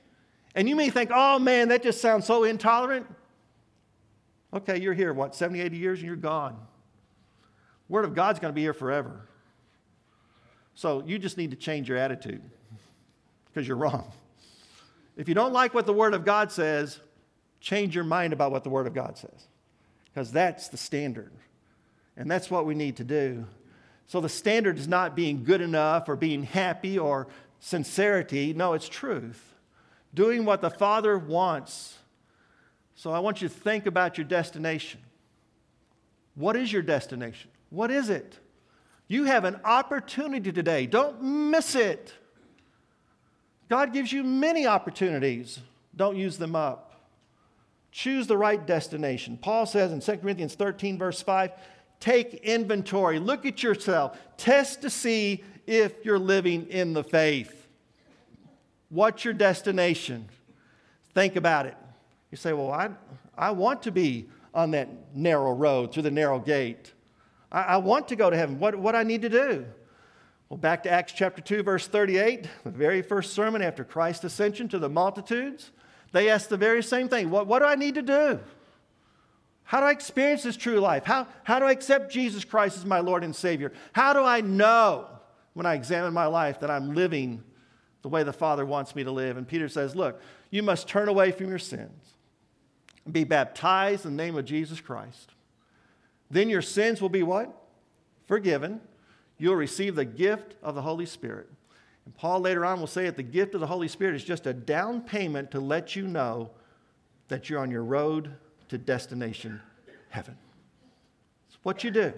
and 0.56 0.68
you 0.68 0.76
may 0.76 0.90
think, 0.90 1.12
oh 1.14 1.38
man, 1.38 1.68
that 1.68 1.84
just 1.84 2.02
sounds 2.02 2.26
so 2.26 2.44
intolerant. 2.44 3.06
Okay, 4.52 4.82
you're 4.82 4.96
here, 4.96 5.14
what, 5.14 5.36
70, 5.36 5.62
80 5.62 5.78
years, 5.78 6.00
and 6.00 6.08
you're 6.08 6.16
gone. 6.16 6.58
Word 7.90 8.06
of 8.06 8.14
God's 8.14 8.40
going 8.40 8.52
to 8.52 8.56
be 8.56 8.62
here 8.62 8.74
forever. 8.74 9.22
So 10.76 11.04
you 11.06 11.18
just 11.18 11.38
need 11.38 11.52
to 11.52 11.58
change 11.58 11.90
your 11.90 11.98
attitude 11.98 12.42
because 13.48 13.68
you're 13.68 13.78
wrong. 13.78 14.12
If 15.16 15.28
you 15.28 15.34
don't 15.34 15.54
like 15.54 15.74
what 15.74 15.86
the 15.86 15.94
Word 15.94 16.14
of 16.14 16.24
God 16.24 16.52
says, 16.52 17.00
change 17.60 17.96
your 17.96 18.04
mind 18.04 18.34
about 18.34 18.52
what 18.52 18.64
the 18.64 18.70
Word 18.70 18.86
of 18.86 18.94
God 18.94 19.18
says 19.18 19.48
because 20.18 20.32
that's 20.32 20.68
the 20.70 20.78
standard. 20.78 21.32
And 22.16 22.30
that's 22.30 22.50
what 22.50 22.66
we 22.66 22.74
need 22.74 22.98
to 22.98 23.04
do. 23.04 23.46
So 24.08 24.22
the 24.22 24.30
standard 24.30 24.80
is 24.80 24.88
not 24.88 25.16
being 25.16 25.44
good 25.44 25.62
enough 25.62 26.10
or 26.10 26.16
being 26.16 26.44
happy 26.44 26.98
or 26.98 27.28
sincerity. 27.60 28.54
No, 28.54 28.74
it's 28.74 28.90
truth. 28.90 29.54
Doing 30.14 30.46
what 30.46 30.62
the 30.62 30.72
Father 30.72 31.18
wants. 31.18 31.98
So 32.96 33.12
I 33.12 33.20
want 33.20 33.42
you 33.42 33.48
to 33.48 33.54
think 33.54 33.86
about 33.86 34.18
your 34.18 34.26
destination. 34.26 35.02
What 36.34 36.56
is 36.56 36.74
your 36.74 36.82
destination? 36.82 37.52
What 37.70 37.92
is 37.92 38.10
it? 38.10 38.40
You 39.08 39.26
have 39.26 39.46
an 39.46 39.60
opportunity 39.64 40.52
today. 40.52 40.86
Don't 40.86 41.22
miss 41.22 41.76
it. 41.76 42.14
God 43.70 43.94
gives 43.94 44.12
you 44.12 44.24
many 44.24 44.68
opportunities. 44.68 45.60
Don't 45.96 46.18
use 46.18 46.38
them 46.38 46.56
up. 46.56 47.02
Choose 47.92 48.28
the 48.28 48.38
right 48.38 48.66
destination. 48.66 49.38
Paul 49.42 49.66
says 49.66 49.92
in 49.92 50.00
2 50.00 50.22
Corinthians 50.22 50.56
13, 50.56 50.98
verse 50.98 51.22
5, 51.22 51.52
take 52.00 52.36
inventory. 52.36 53.20
Look 53.20 53.46
at 53.46 53.64
yourself. 53.64 54.18
Test 54.38 54.82
to 54.82 54.90
see 54.90 55.44
if 55.66 56.06
you're 56.06 56.20
living 56.20 56.68
in 56.68 56.94
the 56.94 57.04
faith. 57.04 57.68
What's 58.90 59.26
your 59.26 59.34
destination? 59.34 60.30
Think 61.14 61.36
about 61.36 61.66
it. 61.66 61.76
You 62.32 62.38
say, 62.38 62.54
well, 62.54 62.72
I, 62.72 62.90
I 63.38 63.52
want 63.52 63.84
to 63.84 63.92
be 63.92 64.30
on 64.54 64.72
that 64.72 65.16
narrow 65.16 65.54
road 65.54 65.94
through 65.94 66.04
the 66.04 66.12
narrow 66.12 66.40
gate. 66.40 66.94
I, 67.52 67.62
I 67.62 67.78
want 67.78 68.08
to 68.10 68.16
go 68.16 68.30
to 68.30 68.38
heaven. 68.38 68.60
What, 68.60 68.76
what 68.76 68.96
I 68.96 69.04
need 69.04 69.22
to 69.24 69.30
do? 69.30 69.66
Well, 70.50 70.58
back 70.58 70.84
to 70.84 70.90
Acts 70.90 71.12
chapter 71.12 71.42
2, 71.42 71.64
verse 71.64 71.88
38, 71.88 72.48
the 72.64 72.70
very 72.70 73.02
first 73.02 73.34
sermon 73.34 73.62
after 73.62 73.84
Christ's 73.84 74.24
ascension 74.24 74.70
to 74.70 74.80
the 74.80 74.90
multitudes. 74.90 75.72
They 76.14 76.30
asked 76.30 76.50
the 76.50 76.58
very 76.58 76.82
same 76.82 77.10
thing 77.10 77.30
What, 77.30 77.48
what 77.48 77.60
do 77.60 77.66
I 77.66 77.76
need 77.76 77.96
to 77.96 78.02
do? 78.02 78.40
How 79.64 79.82
do 79.82 79.86
I 79.88 79.92
experience 79.92 80.44
this 80.44 80.56
true 80.56 80.80
life? 80.80 81.04
How, 81.04 81.28
how 81.44 81.60
do 81.60 81.66
I 81.66 81.72
accept 81.72 82.14
Jesus 82.14 82.46
Christ 82.46 82.78
as 82.78 82.86
my 82.86 83.02
Lord 83.02 83.26
and 83.26 83.36
Savior? 83.36 83.74
How 83.92 84.14
do 84.14 84.24
I 84.24 84.40
know 84.40 85.08
when 85.54 85.66
I 85.66 85.74
examine 85.74 86.14
my 86.14 86.28
life 86.28 86.62
that 86.62 86.72
I'm 86.72 86.96
living 86.96 87.44
the 88.02 88.08
way 88.08 88.24
the 88.24 88.32
Father 88.32 88.66
wants 88.66 88.96
me 88.96 89.04
to 89.04 89.12
live? 89.12 89.36
And 89.36 89.46
Peter 89.46 89.68
says, 89.68 89.94
Look, 89.94 90.22
you 90.50 90.64
must 90.64 90.88
turn 90.88 91.10
away 91.10 91.34
from 91.34 91.50
your 91.50 91.60
sins, 91.60 92.14
be 93.12 93.26
baptized 93.26 94.06
in 94.06 94.16
the 94.16 94.24
name 94.24 94.38
of 94.38 94.46
Jesus 94.46 94.80
Christ. 94.80 95.34
Then 96.30 96.50
your 96.50 96.62
sins 96.62 97.02
will 97.02 97.10
be 97.10 97.24
what? 97.24 97.54
Forgiven. 98.28 98.82
You'll 99.38 99.56
receive 99.56 99.96
the 99.96 100.06
gift 100.06 100.56
of 100.62 100.76
the 100.76 100.82
Holy 100.82 101.06
Spirit. 101.06 101.50
And 102.06 102.16
Paul 102.16 102.40
later 102.40 102.66
on 102.66 102.80
will 102.80 102.88
say 102.88 103.06
that 103.06 103.18
the 103.18 103.24
gift 103.24 103.54
of 103.54 103.62
the 103.62 103.68
Holy 103.68 103.88
Spirit 103.88 104.16
is 104.16 104.24
just 104.24 104.48
a 104.48 104.54
down 104.54 105.02
payment 105.02 105.52
to 105.52 105.60
let 105.60 105.96
you 105.96 106.08
know 106.08 106.50
that 107.28 107.50
you're 107.50 107.60
on 107.60 107.72
your 107.72 107.84
road 107.84 108.34
to 108.70 108.78
destination 108.78 109.62
heaven. 110.10 110.38
It's 111.50 111.58
what 111.64 111.84
you 111.84 111.92
do. 111.92 112.14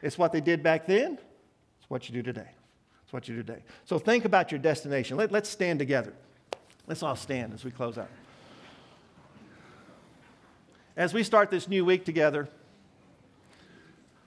It's 0.00 0.18
what 0.18 0.32
they 0.32 0.40
did 0.40 0.62
back 0.62 0.86
then. 0.86 1.18
It's 1.80 1.90
what 1.90 2.08
you 2.08 2.14
do 2.14 2.22
today. 2.22 2.48
It's 3.04 3.12
what 3.12 3.28
you 3.28 3.36
do 3.36 3.42
today. 3.42 3.62
So 3.84 3.98
think 3.98 4.24
about 4.24 4.50
your 4.50 4.58
destination. 4.58 5.16
Let, 5.16 5.30
let's 5.32 5.48
stand 5.48 5.78
together. 5.78 6.12
Let's 6.86 7.02
all 7.02 7.16
stand 7.16 7.52
as 7.52 7.64
we 7.64 7.70
close 7.70 7.98
out. 7.98 8.08
As 10.96 11.14
we 11.14 11.22
start 11.22 11.50
this 11.50 11.68
new 11.68 11.84
week 11.84 12.04
together, 12.04 12.48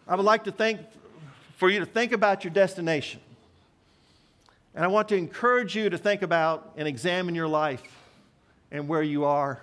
I 0.08 0.16
would 0.16 0.26
like 0.26 0.44
to 0.44 0.52
think 0.52 0.82
for 1.58 1.70
you 1.70 1.80
to 1.80 1.86
think 1.86 2.12
about 2.12 2.44
your 2.44 2.54
destination. 2.54 3.22
And 4.76 4.84
I 4.84 4.88
want 4.88 5.08
to 5.10 5.16
encourage 5.16 5.76
you 5.76 5.90
to 5.90 5.98
think 5.98 6.22
about 6.22 6.74
and 6.76 6.88
examine 6.88 7.34
your 7.34 7.48
life 7.48 7.84
and 8.72 8.88
where 8.88 9.02
you 9.02 9.26
are. 9.26 9.62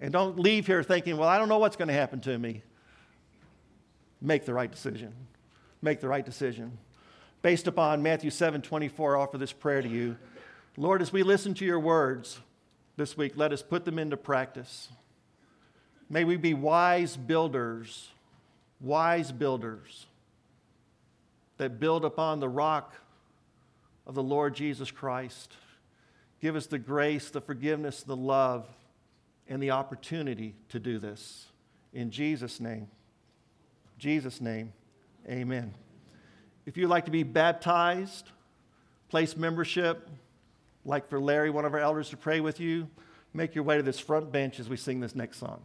And 0.00 0.12
don't 0.12 0.38
leave 0.38 0.66
here 0.66 0.82
thinking, 0.82 1.16
well, 1.16 1.28
I 1.28 1.38
don't 1.38 1.48
know 1.48 1.58
what's 1.58 1.76
going 1.76 1.88
to 1.88 1.94
happen 1.94 2.20
to 2.22 2.36
me. 2.36 2.62
Make 4.20 4.44
the 4.44 4.52
right 4.52 4.70
decision. 4.70 5.12
Make 5.80 6.00
the 6.00 6.08
right 6.08 6.24
decision. 6.24 6.76
Based 7.40 7.66
upon 7.66 8.02
Matthew 8.02 8.30
7 8.30 8.62
24, 8.62 9.16
I 9.16 9.20
offer 9.20 9.38
this 9.38 9.52
prayer 9.52 9.80
to 9.80 9.88
you. 9.88 10.16
Lord, 10.76 11.02
as 11.02 11.12
we 11.12 11.22
listen 11.22 11.54
to 11.54 11.64
your 11.64 11.80
words 11.80 12.40
this 12.96 13.16
week, 13.16 13.32
let 13.36 13.52
us 13.52 13.62
put 13.62 13.84
them 13.84 13.98
into 13.98 14.16
practice. 14.16 14.88
May 16.08 16.24
we 16.24 16.36
be 16.36 16.54
wise 16.54 17.16
builders, 17.16 18.10
wise 18.82 19.32
builders 19.32 20.06
that 21.56 21.80
build 21.80 22.04
upon 22.04 22.40
the 22.40 22.48
rock 22.48 22.94
of 24.06 24.14
the 24.14 24.22
Lord 24.22 24.54
Jesus 24.54 24.90
Christ. 24.90 25.54
Give 26.40 26.56
us 26.56 26.66
the 26.66 26.78
grace, 26.78 27.30
the 27.30 27.40
forgiveness, 27.40 28.02
the 28.02 28.16
love, 28.16 28.66
and 29.48 29.62
the 29.62 29.70
opportunity 29.70 30.54
to 30.70 30.80
do 30.80 30.98
this. 30.98 31.46
In 31.92 32.10
Jesus' 32.10 32.58
name. 32.58 32.88
Jesus' 33.98 34.40
name, 34.40 34.72
amen. 35.28 35.74
If 36.66 36.76
you'd 36.76 36.88
like 36.88 37.04
to 37.04 37.12
be 37.12 37.22
baptized, 37.22 38.30
place 39.08 39.36
membership, 39.36 40.08
like 40.84 41.08
for 41.08 41.20
Larry, 41.20 41.50
one 41.50 41.64
of 41.64 41.74
our 41.74 41.80
elders, 41.80 42.08
to 42.10 42.16
pray 42.16 42.40
with 42.40 42.58
you, 42.58 42.88
make 43.32 43.54
your 43.54 43.62
way 43.62 43.76
to 43.76 43.82
this 43.82 44.00
front 44.00 44.32
bench 44.32 44.58
as 44.58 44.68
we 44.68 44.76
sing 44.76 44.98
this 44.98 45.14
next 45.14 45.38
song. 45.38 45.60